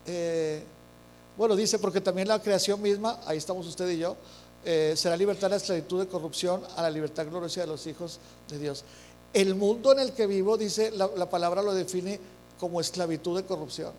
Eh, 0.06 0.62
bueno, 1.36 1.54
dice, 1.54 1.78
porque 1.78 2.00
también 2.00 2.26
la 2.26 2.42
creación 2.42 2.82
misma, 2.82 3.20
ahí 3.24 3.38
estamos 3.38 3.66
usted 3.66 3.88
y 3.90 3.98
yo, 3.98 4.16
eh, 4.64 4.94
será 4.96 5.16
libertad 5.16 5.48
de 5.48 5.50
la 5.50 5.56
esclavitud 5.56 6.00
de 6.00 6.08
corrupción 6.08 6.62
a 6.76 6.82
la 6.82 6.90
libertad 6.90 7.26
gloriosa 7.26 7.60
de 7.60 7.66
los 7.66 7.86
hijos 7.86 8.18
de 8.48 8.58
Dios. 8.58 8.84
El 9.32 9.54
mundo 9.54 9.92
en 9.92 10.00
el 10.00 10.12
que 10.12 10.26
vivo, 10.26 10.56
dice, 10.56 10.90
la, 10.90 11.30
palabra 11.30 11.62
lo 11.62 11.74
define 11.74 12.18
como 12.58 12.80
esclavitud 12.80 13.36
de 13.36 13.44
corrupción. 13.44 13.92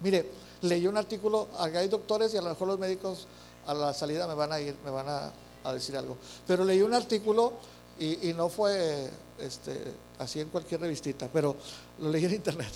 Mire, 0.00 0.26
leí 0.62 0.86
un 0.86 0.96
artículo, 0.96 1.48
hay 1.58 1.88
doctores 1.88 2.32
y 2.34 2.36
a 2.36 2.42
lo 2.42 2.50
mejor 2.50 2.68
los 2.68 2.78
médicos 2.78 3.26
a 3.66 3.74
la 3.74 3.92
salida 3.92 4.26
me 4.26 4.34
van 4.34 4.52
a 4.52 4.60
ir, 4.60 4.74
me 4.84 4.90
van 4.90 5.06
a, 5.08 5.32
decir 5.72 5.96
algo, 5.96 6.18
pero 6.46 6.62
leí 6.62 6.82
un 6.82 6.92
artículo 6.92 7.54
y, 7.98 8.28
y 8.28 8.34
no 8.34 8.50
fue 8.50 9.08
este, 9.38 9.72
así 10.18 10.40
en 10.40 10.48
cualquier 10.48 10.80
revistita, 10.80 11.28
pero 11.32 11.56
lo 12.00 12.10
leí 12.10 12.24
en 12.24 12.34
internet. 12.34 12.72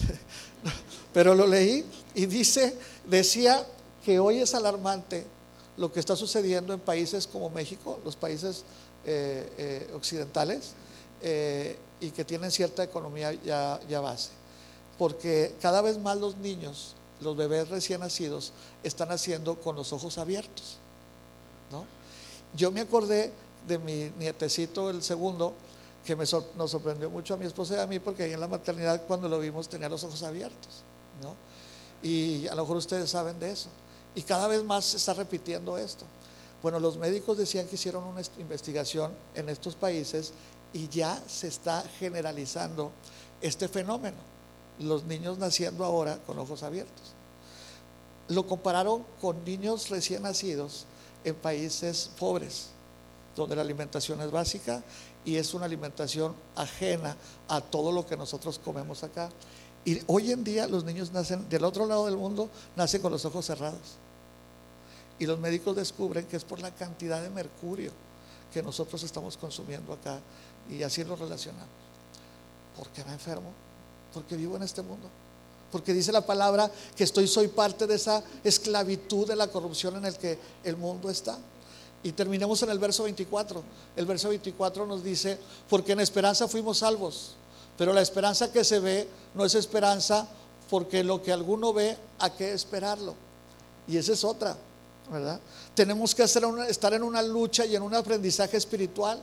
pero 1.13 1.35
lo 1.35 1.47
leí 1.47 1.85
y 2.15 2.27
dice, 2.27 2.77
decía 3.07 3.65
que 4.05 4.19
hoy 4.19 4.39
es 4.39 4.55
alarmante 4.55 5.27
lo 5.79 5.93
que 5.93 6.01
está 6.01 6.17
sucediendo 6.17 6.75
en 6.75 6.81
países 6.81 7.27
como 7.27 7.51
México, 7.51 8.01
los 8.05 8.17
países 8.17 8.65
eh, 9.07 9.51
eh, 9.57 9.91
occidentales, 9.95 10.73
eh, 11.23 11.79
y 12.01 12.11
que 12.11 12.25
tienen 12.25 12.51
cierta 12.51 12.83
economía 12.83 13.33
ya, 13.33 14.01
base. 14.01 14.31
Porque 14.99 15.55
cada 15.61 15.81
vez 15.81 15.99
más 15.99 16.19
los 16.19 16.37
niños, 16.37 16.95
los 17.21 17.37
bebés 17.37 17.69
recién 17.69 18.01
nacidos, 18.01 18.53
están 18.83 19.11
haciendo 19.11 19.61
con 19.61 19.77
los 19.77 19.93
ojos 19.93 20.19
abiertos. 20.19 20.79
¿no? 21.71 21.85
Yo 22.57 22.71
me 22.71 22.81
acordé 22.81 23.33
de 23.67 23.79
mi 23.79 24.13
nietecito, 24.19 24.91
el 24.91 25.03
segundo, 25.03 25.55
que 26.05 26.17
nos 26.17 26.71
sorprendió 26.71 27.11
mucho 27.11 27.35
a 27.35 27.37
mi 27.37 27.47
esposa 27.47 27.77
y 27.77 27.81
a 27.81 27.87
mí 27.87 27.99
porque 27.99 28.23
ahí 28.23 28.33
en 28.33 28.41
la 28.41 28.49
maternidad 28.49 29.03
cuando 29.07 29.29
lo 29.29 29.39
vimos 29.39 29.69
tenía 29.69 29.89
los 29.89 30.03
ojos 30.05 30.23
abiertos, 30.23 30.83
¿no? 31.23 31.35
Y 32.03 32.47
a 32.47 32.55
lo 32.55 32.63
mejor 32.63 32.79
ustedes 32.79 33.11
saben 33.11 33.39
de 33.39 33.51
eso. 33.51 33.69
Y 34.19 34.23
cada 34.23 34.49
vez 34.49 34.65
más 34.65 34.85
se 34.85 34.97
está 34.97 35.15
repitiendo 35.15 35.79
esto. 35.79 36.05
Bueno, 36.61 36.81
los 36.81 36.97
médicos 36.97 37.39
decían 37.39 37.69
que 37.69 37.77
hicieron 37.77 38.03
una 38.03 38.21
investigación 38.41 39.13
en 39.37 39.49
estos 39.49 39.77
países 39.77 40.33
y 40.73 40.89
ya 40.89 41.23
se 41.29 41.47
está 41.47 41.85
generalizando 42.01 42.91
este 43.41 43.69
fenómeno. 43.69 44.17
Los 44.81 45.05
niños 45.05 45.39
naciendo 45.39 45.85
ahora 45.85 46.19
con 46.27 46.37
ojos 46.37 46.65
abiertos. 46.65 47.13
Lo 48.27 48.45
compararon 48.45 49.05
con 49.21 49.45
niños 49.45 49.89
recién 49.89 50.25
nacidos 50.25 50.87
en 51.23 51.37
países 51.37 52.11
pobres, 52.19 52.71
donde 53.37 53.55
la 53.55 53.63
alimentación 53.63 54.21
es 54.21 54.33
básica 54.33 54.83
y 55.25 55.37
es 55.37 55.55
una 55.55 55.67
alimentación 55.67 56.35
ajena 56.57 57.17
a 57.47 57.61
todo 57.61 57.93
lo 57.93 58.05
que 58.05 58.17
nosotros 58.17 58.59
comemos 58.59 59.05
acá. 59.05 59.31
Y 59.85 60.03
hoy 60.09 60.33
en 60.33 60.43
día 60.43 60.67
los 60.67 60.83
niños 60.83 61.13
nacen 61.13 61.49
del 61.49 61.63
otro 61.63 61.87
lado 61.87 62.07
del 62.07 62.17
mundo, 62.17 62.51
nacen 62.75 63.01
con 63.01 63.13
los 63.13 63.25
ojos 63.25 63.47
cerrados. 63.47 63.97
Y 65.19 65.27
los 65.27 65.39
médicos 65.39 65.77
descubren 65.77 66.27
que 66.27 66.37
es 66.37 66.45
por 66.45 66.61
la 66.61 66.71
cantidad 66.71 67.23
de 67.23 67.31
mercurio 67.31 67.93
que 68.53 68.63
nosotros 68.63 69.03
estamos 69.03 69.37
consumiendo 69.37 69.93
acá 69.93 70.19
y 70.71 70.83
así 70.83 71.05
lo 71.05 71.17
relacionamos. 71.17 71.69
¿Por 72.77 72.89
qué 72.89 73.05
me 73.05 73.13
enfermo? 73.13 73.53
Porque 74.15 74.37
vivo 74.37 74.57
en 74.57 74.63
este 74.63 74.83
mundo. 74.83 75.09
Porque 75.73 75.93
dice 75.93 76.13
la 76.13 76.25
palabra 76.25 76.71
que 76.97 77.05
estoy, 77.05 77.27
soy 77.27 77.49
parte 77.49 77.87
de 77.87 77.97
esa 77.97 78.23
esclavitud 78.43 79.27
de 79.27 79.37
la 79.37 79.49
corrupción 79.49 79.97
en 79.97 80.07
el 80.07 80.17
que 80.17 80.39
el 80.65 80.77
mundo 80.77 81.11
está. 81.11 81.39
Y 82.03 82.13
terminemos 82.13 82.63
en 82.63 82.71
el 82.71 82.79
verso 82.79 83.03
24. 83.03 83.63
El 83.97 84.07
verso 84.07 84.29
24 84.29 84.87
nos 84.87 85.03
dice, 85.03 85.39
porque 85.69 85.93
en 85.93 86.01
esperanza 86.01 86.49
fuimos 86.49 86.79
salvos, 86.79 87.35
pero 87.77 87.93
la 87.93 88.01
esperanza 88.01 88.51
que 88.53 88.65
se 88.65 88.79
ve 88.79 89.09
no 89.35 89.45
es 89.45 89.55
esperanza 89.55 90.27
porque 90.71 91.03
lo 91.03 91.23
que 91.23 91.33
alguno 91.33 91.73
ve, 91.73 91.97
¿a 92.19 92.31
qué 92.31 92.53
esperarlo? 92.53 93.15
Y 93.87 93.97
esa 93.97 94.13
es 94.13 94.23
otra, 94.25 94.57
Tenemos 95.75 96.15
que 96.15 96.23
estar 96.23 96.95
en 96.95 97.03
una 97.03 97.23
lucha 97.23 97.65
y 97.65 97.77
en 97.77 97.83
un 97.83 97.95
aprendizaje 97.95 98.57
espiritual, 98.57 99.21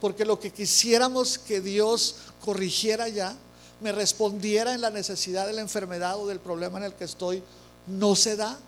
porque 0.00 0.24
lo 0.24 0.38
que 0.38 0.52
quisiéramos 0.52 1.38
que 1.38 1.60
Dios 1.60 2.16
corrigiera 2.44 3.08
ya, 3.08 3.34
me 3.80 3.92
respondiera 3.92 4.74
en 4.74 4.80
la 4.80 4.90
necesidad 4.90 5.46
de 5.46 5.52
la 5.52 5.60
enfermedad 5.60 6.18
o 6.18 6.26
del 6.26 6.40
problema 6.40 6.78
en 6.78 6.84
el 6.84 6.94
que 6.94 7.04
estoy, 7.04 7.42
no 7.86 8.14
se 8.14 8.36
da. 8.36 8.58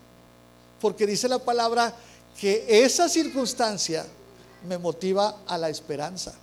Porque 0.80 1.06
dice 1.06 1.28
la 1.28 1.38
palabra 1.38 1.94
que 2.38 2.84
esa 2.84 3.08
circunstancia 3.08 4.06
me 4.68 4.78
motiva 4.78 5.38
a 5.46 5.56
la 5.56 5.70
esperanza. 5.70 6.34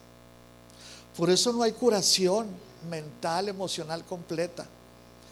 Por 1.15 1.29
eso 1.29 1.53
no 1.53 1.63
hay 1.63 1.73
curación 1.73 2.47
mental, 2.89 3.49
emocional 3.49 4.03
completa. 4.05 4.65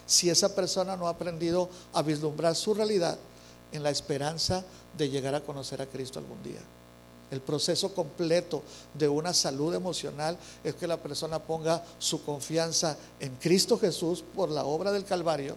Si 0.05 0.29
esa 0.29 0.53
persona 0.53 0.95
no 0.95 1.07
ha 1.07 1.11
aprendido 1.11 1.69
a 1.93 2.01
vislumbrar 2.01 2.55
su 2.55 2.73
realidad 2.73 3.17
en 3.71 3.83
la 3.83 3.89
esperanza 3.89 4.63
de 4.97 5.09
llegar 5.09 5.35
a 5.35 5.41
conocer 5.41 5.81
a 5.81 5.85
Cristo 5.85 6.19
algún 6.19 6.41
día. 6.43 6.61
El 7.31 7.39
proceso 7.39 7.93
completo 7.93 8.61
de 8.93 9.07
una 9.07 9.33
salud 9.33 9.73
emocional 9.73 10.37
es 10.63 10.75
que 10.75 10.85
la 10.85 10.97
persona 10.97 11.39
ponga 11.39 11.81
su 11.97 12.23
confianza 12.25 12.97
en 13.21 13.35
Cristo 13.37 13.79
Jesús 13.79 14.21
por 14.35 14.49
la 14.49 14.65
obra 14.65 14.91
del 14.91 15.05
Calvario 15.05 15.55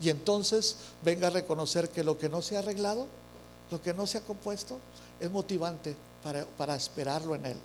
y 0.00 0.10
entonces 0.10 0.76
venga 1.02 1.26
a 1.26 1.30
reconocer 1.30 1.88
que 1.88 2.04
lo 2.04 2.16
que 2.16 2.28
no 2.28 2.42
se 2.42 2.56
ha 2.56 2.60
arreglado, 2.60 3.06
lo 3.70 3.82
que 3.82 3.92
no 3.92 4.06
se 4.06 4.18
ha 4.18 4.20
compuesto, 4.20 4.78
es 5.18 5.30
motivante 5.30 5.96
para, 6.56 6.76
esperarlo 6.76 7.34
en 7.34 7.46
Él. 7.46 7.56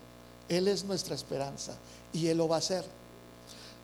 Él 0.48 0.66
es 0.66 0.84
nuestra 0.84 1.14
esperanza 1.14 1.76
y 2.12 2.26
Él 2.26 2.38
lo 2.38 2.48
va 2.48 2.56
a 2.56 2.58
hacer. 2.58 2.84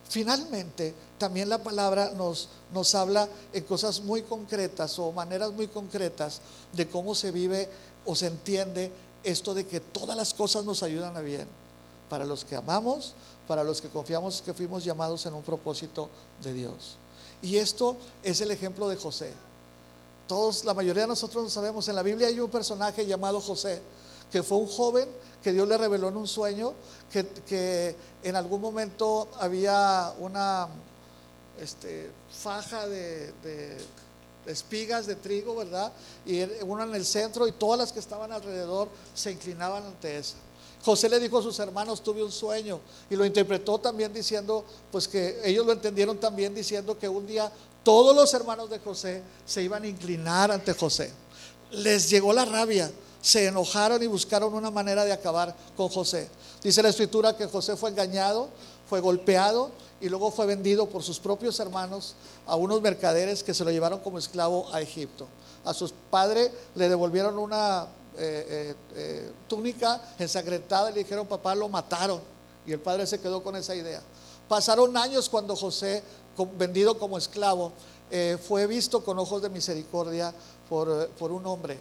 Finalmente, 0.09 0.95
también 1.19 1.49
la 1.49 1.63
palabra 1.63 2.13
nos, 2.17 2.49
nos 2.73 2.95
habla 2.95 3.29
en 3.53 3.65
cosas 3.65 4.01
muy 4.01 4.23
concretas 4.23 4.99
o 4.99 5.13
maneras 5.13 5.53
muy 5.53 5.69
concretas 5.69 6.41
de 6.73 6.89
cómo 6.89 7.15
se 7.15 7.31
vive 7.31 7.69
o 8.07 8.15
se 8.15 8.29
entiende 8.29 8.93
esto 9.25 9.55
de 9.55 9.67
que 9.67 9.81
todas 9.81 10.17
las 10.17 10.33
cosas 10.33 10.65
nos 10.65 10.83
ayudan 10.83 11.17
a 11.17 11.21
bien. 11.21 11.47
Para 12.09 12.25
los 12.25 12.45
que 12.45 12.57
amamos, 12.57 13.15
para 13.47 13.65
los 13.65 13.81
que 13.81 13.89
confiamos 13.89 14.43
que 14.43 14.55
fuimos 14.55 14.85
llamados 14.85 15.27
en 15.27 15.35
un 15.35 15.43
propósito 15.43 16.09
de 16.43 16.53
Dios. 16.53 16.97
Y 17.43 17.57
esto 17.57 17.97
es 18.23 18.41
el 18.41 18.51
ejemplo 18.51 18.89
de 18.89 18.97
José. 18.97 19.33
Todos, 20.27 20.65
la 20.65 20.75
mayoría 20.75 21.03
de 21.03 21.09
nosotros 21.09 21.45
lo 21.45 21.51
sabemos. 21.51 21.89
En 21.89 21.97
la 21.97 22.03
Biblia 22.03 22.29
hay 22.29 22.41
un 22.41 22.51
personaje 22.51 23.07
llamado 23.07 23.41
José, 23.41 23.81
que 24.31 24.43
fue 24.43 24.59
un 24.59 24.67
joven 24.67 25.09
que 25.43 25.53
Dios 25.53 25.69
le 25.69 25.79
reveló 25.79 26.09
en 26.09 26.17
un 26.17 26.27
sueño, 26.27 26.75
que, 27.11 27.97
en 28.23 28.37
algún 28.37 28.61
momento 28.61 29.29
había 29.39 30.13
una 30.19 30.69
este, 31.61 32.11
faja 32.31 32.87
de, 32.87 33.33
espigas 34.47 35.07
de 35.07 35.17
trigo, 35.17 35.57
¿verdad? 35.57 35.93
Y 36.25 36.43
uno 36.63 36.85
en 36.85 36.95
el 36.95 37.05
centro 37.05 37.47
y 37.47 37.53
todas 37.53 37.79
las 37.79 37.93
que 37.93 37.99
estaban 37.99 38.33
alrededor 38.33 38.89
se 39.15 39.31
inclinaban 39.33 39.85
ante 39.85 40.19
esa. 40.19 40.37
José 40.85 41.09
le 41.09 41.19
dijo 41.19 41.39
a 41.39 41.43
sus 41.43 41.59
hermanos, 41.59 42.03
tuve 42.03 42.23
un 42.23 42.31
sueño, 42.33 42.81
y 43.11 43.17
lo 43.17 43.25
interpretó 43.25 43.79
también 43.79 44.13
diciendo, 44.13 44.65
pues 44.93 45.09
que 45.09 45.41
ellos 45.45 45.67
lo 45.67 45.73
entendieron 45.73 46.19
también 46.19 46.55
diciendo 46.55 46.97
que 46.99 47.09
un 47.09 47.27
día 47.27 47.51
todos 47.83 48.15
los 48.15 48.33
hermanos 48.33 48.71
de 48.71 48.79
José 48.79 49.23
se 49.45 49.63
iban 49.63 49.83
a 49.83 49.89
inclinar 49.89 50.51
ante 50.51 50.73
José. 50.75 51.13
Les 51.73 52.09
llegó 52.09 52.33
la 52.33 52.45
rabia, 52.45 52.91
se 53.21 53.47
enojaron 53.47 54.03
y 54.03 54.07
buscaron 54.07 54.55
una 54.55 54.71
manera 54.71 55.05
de 55.05 55.13
acabar 55.13 55.55
con 55.77 55.89
José. 55.89 56.29
Dice 56.63 56.83
la 56.83 56.91
escritura 56.91 57.37
que 57.37 57.47
José 57.47 57.77
fue 57.77 57.91
engañado, 57.91 58.49
fue 58.89 59.01
golpeado 59.01 59.71
y 60.01 60.09
luego 60.09 60.31
fue 60.31 60.47
vendido 60.47 60.89
por 60.89 61.03
sus 61.03 61.19
propios 61.19 61.59
hermanos 61.59 62.15
a 62.47 62.57
unos 62.57 62.81
mercaderes 62.81 63.43
que 63.43 63.55
se 63.55 63.65
lo 63.65 63.71
llevaron 63.71 64.01
como 64.01 64.19
esclavo 64.19 64.73
a 64.73 64.81
Egipto. 64.81 65.27
A 65.65 65.75
su 65.75 65.91
padre 66.11 66.53
le 66.77 66.89
devolvieron 66.89 67.39
una 67.39 67.87
eh, 68.17 68.47
eh, 68.49 68.75
eh, 68.95 69.33
túnica 69.49 70.01
ensangrentada 70.19 70.91
y 70.91 70.95
le 70.95 70.99
dijeron, 71.01 71.27
papá, 71.27 71.55
lo 71.55 71.69
mataron. 71.69 72.21
Y 72.67 72.73
el 72.73 72.81
padre 72.81 73.07
se 73.07 73.21
quedó 73.21 73.43
con 73.43 73.57
esa 73.57 73.75
idea. 73.75 74.03
Pasaron 74.49 74.97
años 74.97 75.29
cuando 75.29 75.57
José, 75.57 76.03
vendido 76.57 76.99
como 76.99 77.19
esclavo, 77.19 77.73
fue 78.47 78.67
visto 78.67 79.05
con 79.05 79.19
ojos 79.19 79.43
de 79.43 79.51
misericordia 79.51 80.33
por, 80.69 81.09
por 81.11 81.31
un 81.31 81.47
hombre 81.47 81.79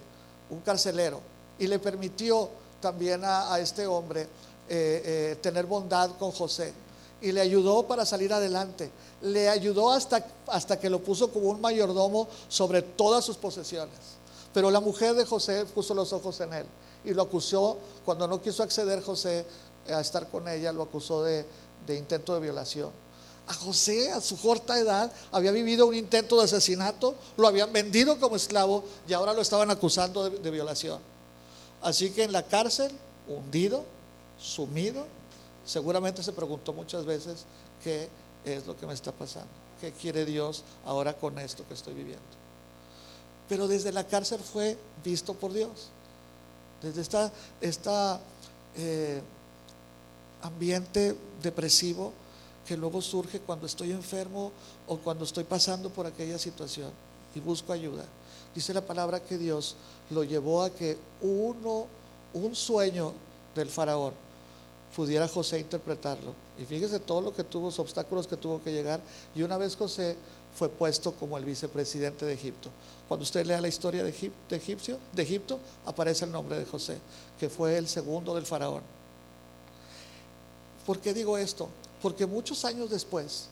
un 0.49 0.59
carcelero, 0.61 1.21
y 1.59 1.67
le 1.67 1.79
permitió 1.79 2.49
también 2.81 3.21
a, 3.23 3.57
este 3.59 3.85
hombre 3.85 4.27
tener 4.67 5.65
bondad 5.65 6.11
con 6.17 6.31
José 6.31 6.73
y 7.21 7.31
le 7.31 7.41
ayudó 7.41 7.83
para 7.83 8.05
salir 8.05 8.33
adelante. 8.33 8.91
Le 9.21 9.49
ayudó 9.49 9.91
hasta, 9.91 10.25
hasta 10.47 10.79
que 10.79 10.89
lo 10.89 10.99
puso 10.99 11.31
como 11.31 11.49
un 11.49 11.61
mayordomo 11.61 12.27
sobre 12.47 12.81
todas 12.81 13.25
sus 13.25 13.37
posesiones. 13.37 13.97
Pero 14.53 14.71
la 14.71 14.79
mujer 14.79 15.15
de 15.15 15.25
José 15.25 15.65
puso 15.65 15.93
los 15.93 16.13
ojos 16.13 16.39
en 16.41 16.53
él 16.53 16.65
y 17.05 17.13
lo 17.13 17.23
acusó, 17.23 17.77
cuando 18.05 18.27
no 18.27 18.41
quiso 18.41 18.63
acceder 18.63 19.01
José 19.03 19.45
a 19.87 20.01
estar 20.01 20.27
con 20.29 20.47
ella, 20.47 20.71
lo 20.71 20.83
acusó 20.83 21.23
de 21.23 21.45
intento 21.87 22.33
de 22.33 22.41
violación 22.41 22.91
a 23.47 23.53
José 23.53 24.11
a 24.11 24.21
su 24.21 24.37
corta 24.37 24.77
edad 24.77 25.11
había 25.31 25.51
vivido 25.51 25.87
un 25.87 25.95
intento 25.95 26.37
de 26.37 26.43
asesinato, 26.43 27.15
lo 27.37 27.47
habían 27.47 27.71
vendido 27.71 28.19
como 28.19 28.35
esclavo 28.35 28.83
y 29.07 29.13
ahora 29.13 29.33
lo 29.33 29.41
estaban 29.41 29.71
acusando 29.71 30.29
de, 30.29 30.51
violación. 30.51 30.99
Así 31.81 32.11
que 32.11 32.23
en 32.23 32.33
la 32.33 32.43
cárcel, 32.43 32.91
hundido, 33.27 33.85
sumido, 34.37 35.05
seguramente 35.67 36.23
se 36.23 36.33
preguntó 36.33 36.73
muchas 36.73 37.05
veces 37.05 37.45
qué 37.83 38.09
es 38.45 38.65
lo 38.65 38.75
que 38.75 38.87
me 38.87 38.93
está 38.93 39.11
pasando, 39.11 39.49
qué 39.79 39.91
quiere 39.91 40.25
Dios 40.25 40.63
ahora 40.85 41.13
con 41.13 41.37
esto 41.37 41.63
que 41.67 41.73
estoy 41.73 41.93
viviendo. 41.93 42.23
Pero 43.49 43.67
desde 43.67 43.91
la 43.91 44.05
cárcel 44.05 44.39
fue 44.39 44.77
visto 45.03 45.33
por 45.33 45.53
Dios. 45.53 45.89
Desde 46.81 47.01
esta, 47.61 48.19
eh, 48.75 49.21
ambiente 50.41 51.15
depresivo, 51.41 52.13
que 52.67 52.77
luego 52.77 53.01
surge 53.01 53.39
cuando 53.39 53.65
estoy 53.65 53.91
enfermo 53.91 54.51
o 54.87 54.97
cuando 54.97 55.23
estoy 55.23 55.45
pasando 55.45 55.89
por 55.89 56.05
aquella 56.05 56.37
situación 56.37 56.91
y 57.33 57.39
busco 57.39 57.73
ayuda. 57.73 58.05
Dice 58.53 58.73
la 58.73 58.81
palabra 58.81 59.21
que 59.21 59.37
Dios 59.37 59.75
lo 60.09 60.23
llevó 60.23 60.63
a 60.63 60.69
que 60.69 60.97
uno, 61.21 61.87
un 62.33 62.55
sueño 62.55 63.13
del 63.55 63.69
faraón, 63.69 64.13
pudiera 64.95 65.27
José 65.27 65.59
interpretarlo. 65.59 66.33
Y 66.57 66.65
fíjese 66.65 66.99
todo 66.99 67.21
lo 67.21 67.33
que 67.33 67.43
tuvo, 67.43 67.67
los 67.67 67.79
obstáculos 67.79 68.27
que 68.27 68.37
tuvo 68.37 68.61
que 68.63 68.71
llegar. 68.71 68.99
Y 69.35 69.43
una 69.43 69.57
vez 69.57 69.75
José 69.75 70.15
fue 70.55 70.69
puesto 70.69 71.13
como 71.13 71.37
el 71.37 71.45
vicepresidente 71.45 72.25
de 72.25 72.33
Egipto. 72.33 72.69
Cuando 73.07 73.23
usted 73.23 73.45
lea 73.45 73.61
la 73.61 73.67
historia 73.67 74.03
de, 74.03 74.09
Egipcio, 74.09 74.97
de 75.13 75.23
Egipto, 75.23 75.59
aparece 75.85 76.25
el 76.25 76.31
nombre 76.31 76.57
de 76.57 76.65
José, 76.65 76.97
que 77.39 77.49
fue 77.49 77.77
el 77.77 77.87
segundo 77.87 78.33
del 78.33 78.45
faraón. 78.45 78.81
¿Por 80.85 80.99
qué 80.99 81.13
digo 81.13 81.37
esto? 81.37 81.69
Porque 82.01 82.25
muchos 82.25 82.65
años 82.65 82.89
después, 82.89 83.49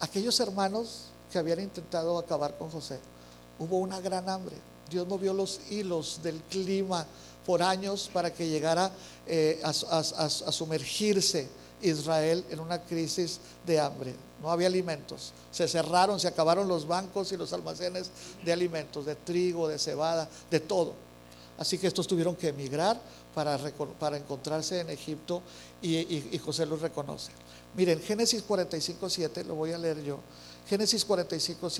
aquellos 0.00 0.38
hermanos 0.40 1.06
que 1.30 1.38
habían 1.38 1.60
intentado 1.60 2.18
acabar 2.18 2.56
con 2.56 2.70
José, 2.70 2.98
hubo 3.58 3.78
una 3.78 4.00
gran 4.00 4.28
hambre. 4.28 4.56
Dios 4.90 5.06
movió 5.06 5.32
los 5.32 5.60
hilos 5.70 6.20
del 6.22 6.40
clima 6.42 7.06
por 7.44 7.62
años 7.62 8.10
para 8.12 8.32
que 8.32 8.48
llegara 8.48 8.90
eh, 9.26 9.60
a, 9.62 9.72
sumergirse 9.72 11.48
Israel 11.82 12.44
en 12.50 12.60
una 12.60 12.82
crisis 12.82 13.38
de 13.66 13.78
hambre. 13.78 14.14
No 14.42 14.50
había 14.50 14.66
alimentos. 14.66 15.32
Se 15.50 15.68
cerraron, 15.68 16.18
se 16.20 16.28
acabaron 16.28 16.68
los 16.68 16.86
bancos 16.86 17.32
y 17.32 17.36
los 17.36 17.52
almacenes 17.52 18.10
de 18.44 18.52
alimentos, 18.52 19.06
de 19.06 19.14
trigo, 19.14 19.68
de 19.68 19.78
cebada, 19.78 20.28
de 20.50 20.60
todo. 20.60 20.94
Así 21.58 21.78
que 21.78 21.86
estos 21.86 22.06
tuvieron 22.06 22.36
que 22.36 22.48
emigrar 22.48 23.00
para, 23.34 23.58
para 23.98 24.16
encontrarse 24.16 24.80
en 24.80 24.90
Egipto 24.90 25.42
y, 25.80 25.96
y 25.96 26.38
José 26.38 26.66
los 26.66 26.80
reconoce. 26.80 27.30
Miren, 27.76 28.00
Génesis 28.00 28.42
45, 28.42 29.08
7, 29.08 29.44
lo 29.44 29.54
voy 29.54 29.72
a 29.72 29.78
leer 29.78 30.02
yo. 30.02 30.18
Génesis 30.68 31.04
45, 31.04 31.70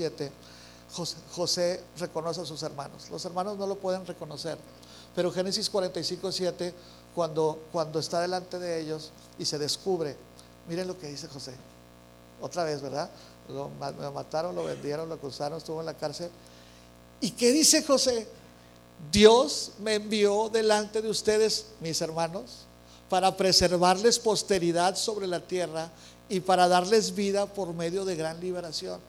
7, 0.88 1.20
José, 1.32 1.82
reconoce 1.98 2.40
a 2.40 2.44
sus 2.44 2.62
hermanos. 2.62 3.10
Los 3.10 3.24
hermanos 3.24 3.56
no 3.58 3.66
lo 3.66 3.76
pueden 3.76 4.06
reconocer, 4.06 4.58
pero 5.14 5.32
Génesis 5.32 5.68
45, 5.70 6.32
7, 6.32 6.74
cuando, 7.14 7.62
cuando 7.72 7.98
está 7.98 8.20
delante 8.20 8.58
de 8.58 8.80
ellos 8.80 9.10
y 9.38 9.44
se 9.44 9.58
descubre, 9.58 10.16
miren 10.68 10.86
lo 10.86 10.98
que 10.98 11.08
dice 11.08 11.28
José. 11.28 11.54
Otra 12.40 12.64
vez, 12.64 12.82
¿verdad? 12.82 13.10
Lo 13.48 13.70
mataron, 14.12 14.54
lo 14.54 14.64
vendieron, 14.64 15.08
lo 15.08 15.14
acusaron, 15.14 15.58
estuvo 15.58 15.80
en 15.80 15.86
la 15.86 15.94
cárcel. 15.94 16.30
¿Y 17.20 17.30
qué 17.30 17.52
dice 17.52 17.82
José? 17.82 18.26
Dios 19.10 19.72
me 19.80 19.94
envió 19.94 20.48
delante 20.48 21.02
de 21.02 21.08
ustedes, 21.08 21.66
mis 21.80 22.00
hermanos, 22.00 22.66
para 23.08 23.36
preservarles 23.36 24.18
posteridad 24.18 24.96
sobre 24.96 25.26
la 25.26 25.40
tierra 25.40 25.90
y 26.28 26.40
para 26.40 26.66
darles 26.68 27.14
vida 27.14 27.46
por 27.46 27.72
medio 27.72 28.04
de 28.04 28.16
gran 28.16 28.40
liberación. 28.40 29.00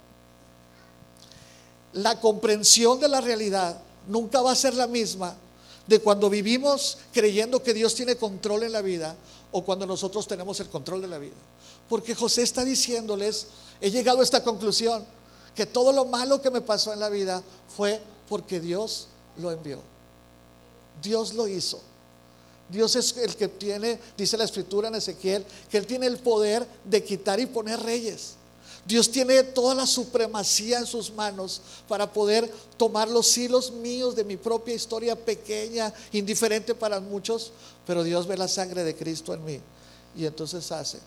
La 1.94 2.20
comprensión 2.20 3.00
de 3.00 3.08
la 3.08 3.22
realidad 3.22 3.80
nunca 4.08 4.42
va 4.42 4.52
a 4.52 4.56
ser 4.56 4.74
la 4.74 4.88
misma 4.88 5.36
de 5.88 6.00
cuando 6.00 6.30
vivimos 6.30 6.98
creyendo 7.14 7.64
que 7.64 7.74
Dios 7.74 7.96
tiene 7.96 8.18
control 8.18 8.64
en 8.64 8.74
la 8.74 8.82
vida 8.82 9.16
o 9.52 9.64
cuando 9.64 9.86
nosotros 9.86 10.28
tenemos 10.28 10.60
el 10.60 10.70
control 10.70 11.02
de 11.02 11.08
la 11.08 11.18
vida. 11.18 11.36
Porque 11.90 12.14
José 12.14 12.44
está 12.44 12.66
diciéndoles, 12.66 13.48
he 13.80 13.90
llegado 13.90 14.20
a 14.20 14.24
esta 14.24 14.44
conclusión, 14.44 15.06
que 15.56 15.66
todo 15.66 15.92
lo 15.92 16.06
malo 16.06 16.42
que 16.42 16.52
me 16.52 16.62
pasó 16.62 16.94
en 16.94 17.00
la 17.00 17.10
vida 17.10 17.42
fue 17.76 18.00
porque 18.30 18.60
Dios 18.60 19.08
lo 19.38 19.52
envió. 19.52 19.80
Dios 21.02 21.34
lo 21.34 21.48
hizo. 21.48 21.82
Dios 22.70 22.96
es 22.96 23.16
el 23.18 23.36
que 23.36 23.48
tiene, 23.48 24.00
dice 24.18 24.38
la 24.38 24.44
escritura 24.44 24.90
en 24.90 24.96
Ezequiel, 24.96 25.46
que 25.70 25.78
Él 25.78 25.88
tiene 25.88 26.06
el 26.06 26.18
poder 26.18 26.68
de 26.84 27.04
quitar 27.04 27.40
y 27.40 27.46
poner 27.46 27.80
reyes. 27.80 28.36
Dios 28.88 29.12
tiene 29.12 29.44
toda 29.44 29.76
la 29.76 29.86
supremacía 29.86 30.80
en 30.80 30.86
sus 30.86 31.12
manos 31.12 31.62
para 31.90 32.12
poder 32.12 32.50
tomar 32.78 33.10
los 33.10 33.38
hilos 33.38 33.72
míos 33.72 34.16
de 34.16 34.24
mi 34.24 34.38
propia 34.38 34.74
historia 34.74 35.16
pequeña, 35.16 35.94
indiferente 36.14 36.74
para 36.74 37.02
muchos, 37.02 37.52
pero 37.86 38.04
Dios 38.04 38.28
ve 38.28 38.38
la 38.38 38.48
sangre 38.48 38.86
de 38.86 38.96
Cristo 38.96 39.34
en 39.34 39.44
mí 39.44 39.60
y 40.16 40.26
entonces 40.26 40.72
hace 40.72 41.00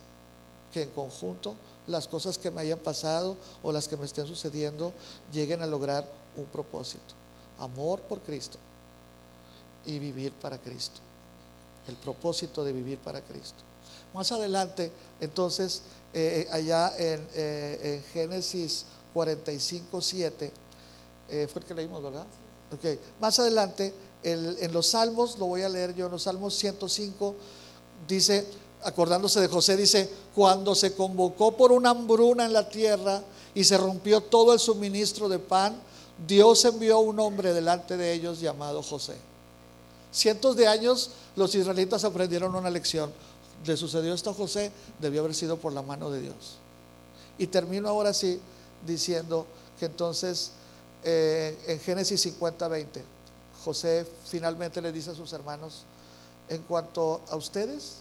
que 0.72 0.82
en 0.82 0.90
conjunto 0.90 1.54
las 1.86 2.06
cosas 2.06 2.36
que 2.36 2.50
me 2.50 2.60
hayan 2.60 2.78
pasado 2.78 3.36
o 3.62 3.72
las 3.72 3.88
que 3.88 3.96
me 3.96 4.04
estén 4.04 4.26
sucediendo 4.26 4.92
lleguen 5.32 5.62
a 5.62 5.66
lograr 5.66 6.06
un 6.36 6.44
propósito. 6.46 7.14
Amor 7.58 8.00
por 8.02 8.20
Cristo 8.20 8.58
y 9.86 9.98
vivir 9.98 10.32
para 10.32 10.58
Cristo. 10.58 11.00
El 11.88 11.96
propósito 11.96 12.62
de 12.62 12.72
vivir 12.72 12.98
para 12.98 13.22
Cristo. 13.22 13.64
Más 14.14 14.30
adelante, 14.32 14.92
entonces, 15.20 15.82
eh, 16.12 16.48
allá 16.50 16.92
en, 16.98 17.26
eh, 17.34 18.02
Génesis 18.12 18.86
45, 19.14 20.00
7, 20.00 20.52
eh, 21.28 21.48
fue 21.52 21.62
el 21.62 21.68
que 21.68 21.74
leímos, 21.74 22.02
¿verdad? 22.02 22.26
Ok, 22.72 22.98
más 23.20 23.38
adelante, 23.38 23.94
en 24.22 24.72
los 24.72 24.88
Salmos, 24.88 25.38
lo 25.38 25.46
voy 25.46 25.62
a 25.62 25.68
leer 25.68 25.94
yo, 25.94 26.06
en 26.06 26.12
los 26.12 26.24
Salmos 26.24 26.54
105, 26.54 27.34
dice, 28.06 28.46
acordándose 28.82 29.40
de 29.40 29.48
José, 29.48 29.76
dice, 29.76 30.10
cuando 30.34 30.74
se 30.74 30.94
convocó 30.94 31.56
por 31.56 31.72
una 31.72 31.90
hambruna 31.90 32.44
en 32.44 32.52
la 32.52 32.68
tierra 32.68 33.22
y 33.54 33.64
se 33.64 33.78
rompió 33.78 34.20
todo 34.20 34.52
el 34.52 34.58
suministro 34.58 35.28
de 35.28 35.38
pan, 35.38 35.80
Dios 36.26 36.64
envió 36.64 37.00
un 37.00 37.18
hombre 37.18 37.54
delante 37.54 37.96
de 37.96 38.12
ellos 38.12 38.40
llamado 38.40 38.82
José. 38.82 39.16
Cientos 40.12 40.56
de 40.56 40.66
años 40.66 41.10
los 41.36 41.54
israelitas 41.54 42.04
aprendieron 42.04 42.54
una 42.54 42.70
lección. 42.70 43.12
Le 43.66 43.76
sucedió 43.76 44.14
esto 44.14 44.30
a 44.30 44.34
José, 44.34 44.72
debió 44.98 45.20
haber 45.20 45.34
sido 45.34 45.56
por 45.58 45.72
la 45.72 45.82
mano 45.82 46.10
de 46.10 46.22
Dios. 46.22 46.56
Y 47.38 47.46
termino 47.46 47.88
ahora 47.88 48.12
sí 48.12 48.40
diciendo 48.86 49.46
que 49.78 49.86
entonces 49.86 50.52
eh, 51.04 51.58
en 51.66 51.80
Génesis 51.80 52.20
50, 52.20 52.68
20, 52.68 53.04
José 53.64 54.06
finalmente 54.26 54.80
le 54.80 54.92
dice 54.92 55.10
a 55.10 55.14
sus 55.14 55.32
hermanos, 55.32 55.84
en 56.48 56.62
cuanto 56.62 57.20
a 57.30 57.36
ustedes, 57.36 57.96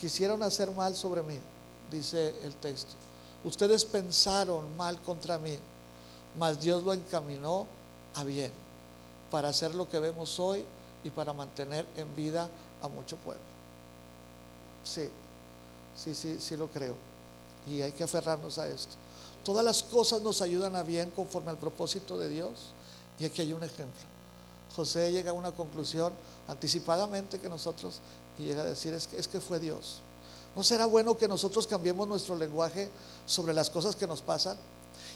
quisieron 0.00 0.42
hacer 0.42 0.70
mal 0.70 0.96
sobre 0.96 1.22
mí, 1.22 1.38
dice 1.90 2.34
el 2.42 2.54
texto. 2.54 2.94
Ustedes 3.44 3.84
pensaron 3.84 4.76
mal 4.76 5.00
contra 5.02 5.38
mí, 5.38 5.56
mas 6.38 6.60
Dios 6.60 6.82
lo 6.82 6.92
encaminó 6.92 7.66
a 8.14 8.24
bien 8.24 8.50
para 9.30 9.48
hacer 9.48 9.74
lo 9.74 9.88
que 9.88 9.98
vemos 9.98 10.38
hoy 10.40 10.64
y 11.02 11.10
para 11.10 11.32
mantener 11.32 11.86
en 11.96 12.14
vida 12.16 12.48
a 12.82 12.88
mucho 12.88 13.16
pueblo. 13.16 13.42
Sí, 14.84 15.08
sí, 15.96 16.14
sí, 16.14 16.36
sí 16.40 16.56
lo 16.56 16.68
creo. 16.68 16.94
Y 17.66 17.80
hay 17.80 17.92
que 17.92 18.04
aferrarnos 18.04 18.58
a 18.58 18.68
esto. 18.68 18.94
Todas 19.42 19.64
las 19.64 19.82
cosas 19.82 20.22
nos 20.22 20.42
ayudan 20.42 20.76
a 20.76 20.82
bien 20.82 21.10
conforme 21.10 21.50
al 21.50 21.58
propósito 21.58 22.18
de 22.18 22.28
Dios. 22.28 22.72
Y 23.18 23.24
aquí 23.24 23.42
hay 23.42 23.52
un 23.52 23.62
ejemplo. 23.62 24.02
José 24.74 25.12
llega 25.12 25.30
a 25.30 25.34
una 25.34 25.52
conclusión 25.52 26.12
anticipadamente 26.48 27.38
que 27.38 27.48
nosotros 27.48 28.00
y 28.38 28.44
llega 28.44 28.62
a 28.62 28.66
decir 28.66 28.92
es 28.92 29.06
que, 29.06 29.18
es 29.18 29.28
que 29.28 29.40
fue 29.40 29.60
Dios. 29.60 30.00
¿No 30.56 30.62
será 30.62 30.86
bueno 30.86 31.16
que 31.16 31.28
nosotros 31.28 31.66
cambiemos 31.66 32.06
nuestro 32.08 32.36
lenguaje 32.36 32.88
sobre 33.26 33.54
las 33.54 33.70
cosas 33.70 33.96
que 33.96 34.06
nos 34.06 34.20
pasan? 34.20 34.56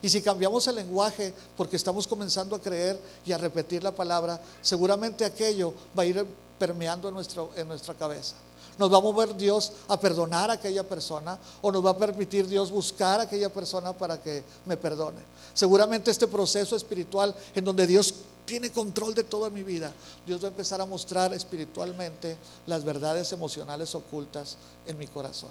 Y 0.00 0.08
si 0.08 0.22
cambiamos 0.22 0.66
el 0.68 0.76
lenguaje 0.76 1.34
porque 1.56 1.76
estamos 1.76 2.06
comenzando 2.06 2.54
a 2.54 2.60
creer 2.60 3.00
y 3.24 3.32
a 3.32 3.38
repetir 3.38 3.82
la 3.82 3.92
palabra, 3.92 4.40
seguramente 4.62 5.24
aquello 5.24 5.74
va 5.96 6.02
a 6.02 6.06
ir 6.06 6.26
permeando 6.58 7.08
en, 7.08 7.16
en 7.56 7.68
nuestra 7.68 7.94
cabeza. 7.94 8.36
Nos 8.78 8.92
va 8.92 8.98
a 8.98 9.00
mover 9.00 9.36
Dios 9.36 9.72
a 9.88 9.98
perdonar 9.98 10.50
a 10.50 10.54
aquella 10.54 10.84
persona 10.84 11.38
o 11.60 11.72
nos 11.72 11.84
va 11.84 11.90
a 11.90 11.96
permitir 11.96 12.46
Dios 12.46 12.70
buscar 12.70 13.20
a 13.20 13.24
aquella 13.24 13.52
persona 13.52 13.92
para 13.92 14.20
que 14.20 14.44
me 14.66 14.76
perdone. 14.76 15.20
Seguramente 15.52 16.10
este 16.10 16.28
proceso 16.28 16.76
espiritual 16.76 17.34
en 17.54 17.64
donde 17.64 17.86
Dios 17.86 18.14
tiene 18.44 18.70
control 18.72 19.14
de 19.14 19.24
toda 19.24 19.50
mi 19.50 19.62
vida, 19.62 19.92
Dios 20.26 20.40
va 20.40 20.46
a 20.46 20.50
empezar 20.50 20.80
a 20.80 20.86
mostrar 20.86 21.34
espiritualmente 21.34 22.38
las 22.66 22.82
verdades 22.82 23.30
emocionales 23.32 23.94
ocultas 23.94 24.56
en 24.86 24.96
mi 24.96 25.06
corazón. 25.06 25.50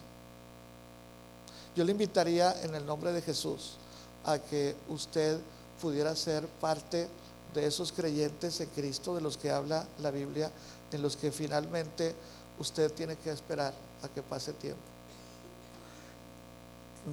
Yo 1.76 1.84
le 1.84 1.92
invitaría 1.92 2.60
en 2.64 2.74
el 2.74 2.84
nombre 2.88 3.14
de 3.14 3.22
Jesús 3.22 3.74
a 4.26 4.40
que 4.40 4.76
usted 4.90 5.40
pudiera 5.80 6.16
ser 6.16 6.48
parte 6.48 7.08
de 7.54 7.68
esos 7.68 7.92
creyentes 7.92 8.60
en 8.62 8.70
Cristo 8.70 9.14
de 9.14 9.22
los 9.22 9.38
que 9.38 9.52
habla 9.52 9.86
la 10.00 10.10
Biblia, 10.10 10.52
en 10.92 11.02
los 11.04 11.16
que 11.16 11.32
finalmente 11.32 12.16
usted 12.60 12.92
tiene 12.92 13.16
que 13.16 13.32
esperar 13.32 13.74
a 14.04 14.08
que 14.08 14.22
pase 14.22 14.54
tiempo. 14.54 14.82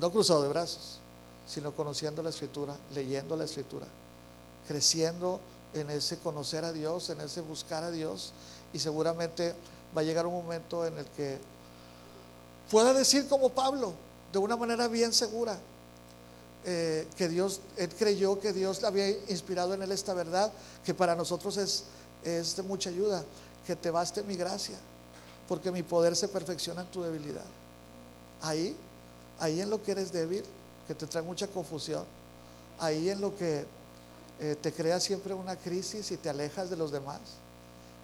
No 0.00 0.10
cruzado 0.10 0.42
de 0.42 0.48
brazos, 0.48 0.98
sino 1.46 1.72
conociendo 1.72 2.22
la 2.22 2.30
escritura, 2.30 2.76
leyendo 2.94 3.36
la 3.36 3.44
escritura, 3.44 3.86
creciendo 4.66 5.40
en 5.72 5.90
ese 5.90 6.18
conocer 6.18 6.64
a 6.64 6.72
Dios, 6.72 7.10
en 7.10 7.20
ese 7.20 7.40
buscar 7.40 7.84
a 7.84 7.90
Dios 7.90 8.32
y 8.72 8.78
seguramente 8.78 9.54
va 9.96 10.00
a 10.00 10.04
llegar 10.04 10.26
un 10.26 10.34
momento 10.34 10.86
en 10.86 10.98
el 10.98 11.06
que 11.06 11.38
pueda 12.70 12.92
decir 12.92 13.28
como 13.28 13.50
Pablo, 13.50 13.92
de 14.32 14.38
una 14.38 14.56
manera 14.56 14.88
bien 14.88 15.12
segura, 15.12 15.58
eh, 16.64 17.06
que 17.16 17.28
Dios, 17.28 17.60
él 17.76 17.90
creyó 17.90 18.40
que 18.40 18.52
Dios 18.52 18.82
había 18.84 19.08
inspirado 19.28 19.74
en 19.74 19.82
él 19.82 19.92
esta 19.92 20.14
verdad, 20.14 20.50
que 20.84 20.94
para 20.94 21.14
nosotros 21.14 21.56
es, 21.56 21.84
es 22.24 22.56
de 22.56 22.62
mucha 22.62 22.90
ayuda, 22.90 23.22
que 23.66 23.76
te 23.76 23.90
baste 23.90 24.22
mi 24.22 24.34
gracia, 24.34 24.76
porque 25.48 25.70
mi 25.70 25.82
poder 25.82 26.16
se 26.16 26.28
perfecciona 26.28 26.82
en 26.82 26.86
tu 26.88 27.02
debilidad. 27.02 27.44
Ahí, 28.42 28.76
ahí 29.38 29.60
en 29.60 29.70
lo 29.70 29.82
que 29.82 29.92
eres 29.92 30.12
débil, 30.12 30.44
que 30.86 30.94
te 30.94 31.06
trae 31.06 31.22
mucha 31.22 31.46
confusión, 31.46 32.04
ahí 32.78 33.10
en 33.10 33.20
lo 33.20 33.36
que 33.36 33.66
eh, 34.40 34.56
te 34.60 34.72
crea 34.72 35.00
siempre 35.00 35.34
una 35.34 35.56
crisis 35.56 36.10
y 36.10 36.16
te 36.16 36.28
alejas 36.28 36.70
de 36.70 36.76
los 36.76 36.90
demás. 36.90 37.20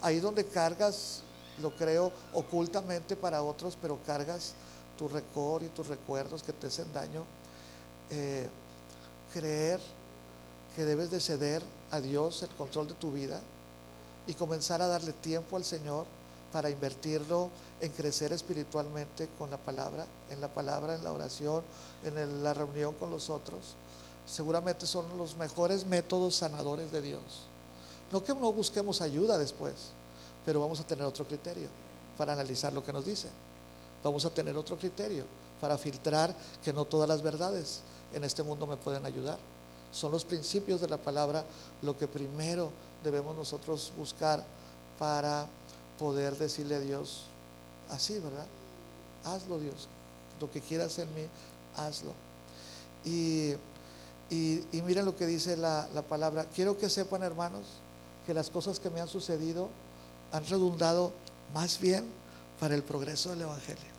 Ahí 0.00 0.20
donde 0.20 0.44
cargas, 0.44 1.22
lo 1.60 1.74
creo 1.76 2.12
ocultamente 2.32 3.16
para 3.16 3.42
otros, 3.42 3.76
pero 3.80 3.98
cargas 4.06 4.54
tu 4.96 5.08
récord 5.08 5.62
y 5.62 5.68
tus 5.68 5.88
recuerdos 5.88 6.42
que 6.42 6.52
te 6.52 6.68
hacen 6.68 6.92
daño. 6.92 7.24
Eh, 8.10 8.48
creer 9.32 9.80
que 10.74 10.84
debes 10.84 11.10
de 11.10 11.20
ceder 11.20 11.62
a 11.90 12.00
Dios 12.00 12.42
el 12.42 12.50
control 12.50 12.88
de 12.88 12.94
tu 12.94 13.12
vida 13.12 13.40
y 14.26 14.34
comenzar 14.34 14.80
a 14.82 14.86
darle 14.86 15.12
tiempo 15.12 15.56
al 15.56 15.64
Señor 15.64 16.06
para 16.52 16.70
invertirlo 16.70 17.50
en 17.80 17.92
crecer 17.92 18.32
espiritualmente 18.32 19.28
con 19.38 19.50
la 19.50 19.56
palabra, 19.56 20.06
en 20.30 20.40
la 20.40 20.48
palabra, 20.48 20.94
en 20.94 21.04
la 21.04 21.12
oración, 21.12 21.62
en 22.04 22.42
la 22.42 22.54
reunión 22.54 22.94
con 22.94 23.10
los 23.10 23.30
otros 23.30 23.76
seguramente 24.30 24.86
son 24.86 25.06
los 25.18 25.36
mejores 25.36 25.84
métodos 25.84 26.36
sanadores 26.36 26.92
de 26.92 27.02
Dios. 27.02 27.20
No 28.12 28.22
que 28.22 28.34
no 28.34 28.52
busquemos 28.52 29.00
ayuda 29.00 29.38
después, 29.38 29.74
pero 30.44 30.60
vamos 30.60 30.80
a 30.80 30.86
tener 30.86 31.04
otro 31.04 31.26
criterio 31.26 31.68
para 32.16 32.32
analizar 32.32 32.72
lo 32.72 32.84
que 32.84 32.92
nos 32.92 33.04
dice. 33.04 33.28
Vamos 34.02 34.24
a 34.24 34.30
tener 34.30 34.56
otro 34.56 34.78
criterio 34.78 35.24
para 35.60 35.76
filtrar 35.76 36.34
que 36.62 36.72
no 36.72 36.84
todas 36.84 37.08
las 37.08 37.22
verdades 37.22 37.80
en 38.14 38.24
este 38.24 38.42
mundo 38.42 38.66
me 38.66 38.76
pueden 38.76 39.04
ayudar. 39.04 39.38
Son 39.92 40.12
los 40.12 40.24
principios 40.24 40.80
de 40.80 40.88
la 40.88 40.96
palabra 40.96 41.44
lo 41.82 41.98
que 41.98 42.06
primero 42.06 42.70
debemos 43.02 43.36
nosotros 43.36 43.92
buscar 43.96 44.44
para 44.98 45.46
poder 46.00 46.36
decirle 46.36 46.74
a 46.74 46.80
Dios, 46.80 47.26
así, 47.90 48.18
¿verdad? 48.18 48.46
Hazlo 49.24 49.60
Dios, 49.60 49.86
lo 50.40 50.50
que 50.50 50.60
quieras 50.60 50.98
en 50.98 51.14
mí, 51.14 51.26
hazlo. 51.76 52.12
Y 53.04 53.54
y, 54.30 54.62
miren 54.86 55.04
lo 55.04 55.16
que 55.16 55.26
dice 55.26 55.56
la, 55.56 55.88
palabra. 56.08 56.46
Quiero 56.54 56.78
que 56.78 56.88
sepan, 56.88 57.24
hermanos, 57.24 57.66
que 58.26 58.32
las 58.32 58.48
cosas 58.48 58.78
que 58.78 58.88
me 58.88 59.00
han 59.00 59.08
sucedido 59.08 59.68
han 60.30 60.46
redundado 60.46 61.12
más 61.52 61.80
bien 61.80 62.06
para 62.60 62.76
el 62.76 62.84
progreso 62.84 63.30
del 63.30 63.42
Evangelio. 63.42 63.90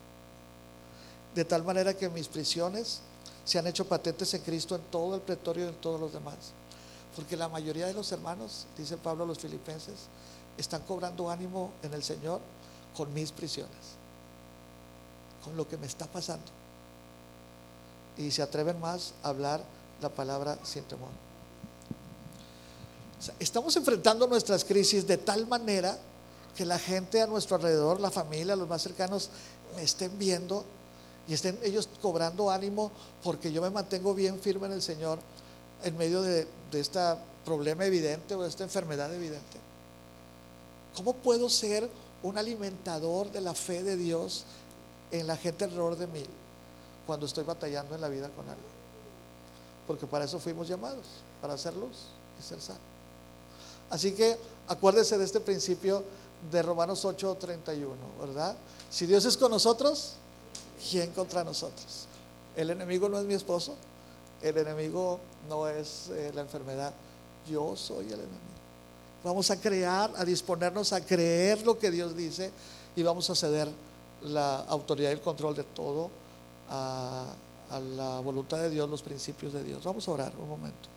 De 1.35 1.43
tal 1.43 1.63
manera 1.63 1.93
que 1.93 2.09
mis 2.09 2.29
prisiones 2.29 3.01
se 3.43 3.59
han 3.59 3.67
hecho 3.67 3.85
patentes 3.85 4.33
en 4.33 4.41
Cristo 4.41 4.75
en 4.75 4.81
todo 4.83 5.15
el 5.15 5.21
pretorio 5.21 5.65
y 5.65 5.69
en 5.69 5.75
todos 5.75 5.99
los 5.99 6.13
demás. 6.13 6.37
Porque 7.13 7.35
la 7.35 7.49
mayoría 7.49 7.87
de 7.87 7.93
los 7.93 8.09
hermanos, 8.13 8.65
dice 8.77 8.95
Pablo 8.95 9.25
a 9.25 9.27
los 9.27 9.39
filipenses, 9.39 10.07
están 10.57 10.81
cobrando 10.83 11.29
ánimo 11.29 11.71
en 11.83 11.93
el 11.93 12.03
Señor 12.03 12.41
con 12.95 13.13
mis 13.13 13.31
prisiones, 13.31 13.95
con 15.43 15.55
lo 15.55 15.67
que 15.67 15.77
me 15.77 15.87
está 15.87 16.05
pasando. 16.07 16.45
Y 18.17 18.31
se 18.31 18.41
atreven 18.41 18.79
más 18.79 19.13
a 19.23 19.29
hablar 19.29 19.63
la 20.01 20.09
palabra 20.09 20.57
sin 20.63 20.83
temor. 20.83 21.09
estamos 23.39 23.75
enfrentando 23.75 24.27
nuestras 24.27 24.65
crisis 24.65 25.05
de 25.05 25.17
tal 25.17 25.47
manera 25.47 25.97
que 26.55 26.65
la 26.65 26.79
gente 26.79 27.21
a 27.21 27.27
nuestro 27.27 27.55
alrededor, 27.55 27.99
la 28.01 28.11
familia, 28.11 28.55
los 28.55 28.67
más 28.67 28.81
cercanos, 28.81 29.29
me 29.75 29.83
estén 29.83 30.17
viendo 30.17 30.65
y 31.27 31.33
estén 31.33 31.57
ellos 31.63 31.87
cobrando 32.01 32.49
ánimo 32.49 32.91
porque 33.23 33.51
yo 33.51 33.61
me 33.61 33.69
mantengo 33.69 34.13
bien 34.13 34.39
firme 34.39 34.67
en 34.67 34.73
el 34.73 34.81
Señor 34.81 35.19
en 35.83 35.97
medio 35.97 36.21
de, 36.21 36.47
de 36.71 36.79
este 36.79 36.99
problema 37.45 37.85
evidente 37.85 38.35
o 38.35 38.41
de 38.41 38.49
esta 38.49 38.63
enfermedad 38.63 39.13
evidente. 39.13 39.70
¿Cómo 40.95 41.13
puedo 41.13 41.49
ser 41.49 41.89
un 42.23 42.37
alimentador 42.37 43.31
de 43.31 43.41
la 43.41 43.53
fe 43.53 43.83
de 43.83 43.97
Dios 43.97 44.45
en 45.11 45.27
la 45.27 45.37
gente 45.37 45.65
alrededor 45.65 45.97
de 45.97 46.07
mí 46.07 46.23
cuando 47.05 47.25
estoy 47.25 47.43
batallando 47.43 47.95
en 47.95 48.01
la 48.01 48.09
vida 48.09 48.29
con 48.29 48.47
algo. 48.47 48.61
Porque 49.87 50.07
para 50.07 50.25
eso 50.25 50.39
fuimos 50.39 50.67
llamados, 50.67 51.05
para 51.41 51.53
hacer 51.53 51.75
luz 51.75 52.07
y 52.39 52.43
ser 52.43 52.61
sal. 52.61 52.77
Así 53.89 54.13
que 54.13 54.37
acuérdese 54.67 55.17
de 55.17 55.25
este 55.25 55.39
principio 55.39 56.03
de 56.49 56.61
Romanos 56.61 57.03
8:31, 57.03 57.95
¿verdad? 58.19 58.55
Si 58.89 59.05
Dios 59.05 59.25
es 59.25 59.35
con 59.35 59.51
nosotros, 59.51 60.13
¿quién 60.89 61.11
contra 61.11 61.43
nosotros? 61.43 62.05
El 62.55 62.69
enemigo 62.69 63.09
no 63.09 63.19
es 63.19 63.25
mi 63.25 63.33
esposo, 63.33 63.75
el 64.41 64.57
enemigo 64.57 65.19
no 65.49 65.67
es 65.67 66.09
eh, 66.09 66.31
la 66.33 66.41
enfermedad, 66.41 66.93
yo 67.49 67.75
soy 67.75 68.05
el 68.05 68.13
enemigo. 68.13 68.50
Vamos 69.23 69.51
a 69.51 69.59
crear, 69.59 70.11
a 70.15 70.25
disponernos 70.25 70.93
a 70.93 71.05
creer 71.05 71.63
lo 71.63 71.77
que 71.77 71.91
Dios 71.91 72.15
dice 72.15 72.51
y 72.95 73.03
vamos 73.03 73.29
a 73.29 73.35
ceder 73.35 73.69
la 74.23 74.57
autoridad 74.61 75.09
y 75.09 75.13
el 75.13 75.21
control 75.21 75.55
de 75.55 75.63
todo 75.63 76.09
a, 76.69 77.27
la 77.95 78.19
voluntad 78.19 78.57
de 78.57 78.69
Dios, 78.69 78.89
los 78.89 79.01
principios 79.01 79.53
de 79.53 79.63
Dios. 79.63 79.83
Vamos 79.83 80.07
a 80.07 80.11
orar 80.11 80.33
un 80.37 80.49
momento. 80.49 80.89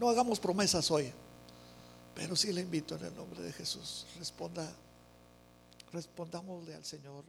No 0.00 0.08
hagamos 0.08 0.40
promesas 0.40 0.90
hoy, 0.90 1.12
pero 2.14 2.34
sí 2.34 2.52
le 2.52 2.62
invito 2.62 2.96
en 2.96 3.04
el 3.04 3.14
nombre 3.14 3.40
de 3.40 3.52
Jesús. 3.52 4.06
Responda, 4.18 4.68
respondámosle 5.92 6.74
al 6.74 6.84
Señor. 6.84 7.24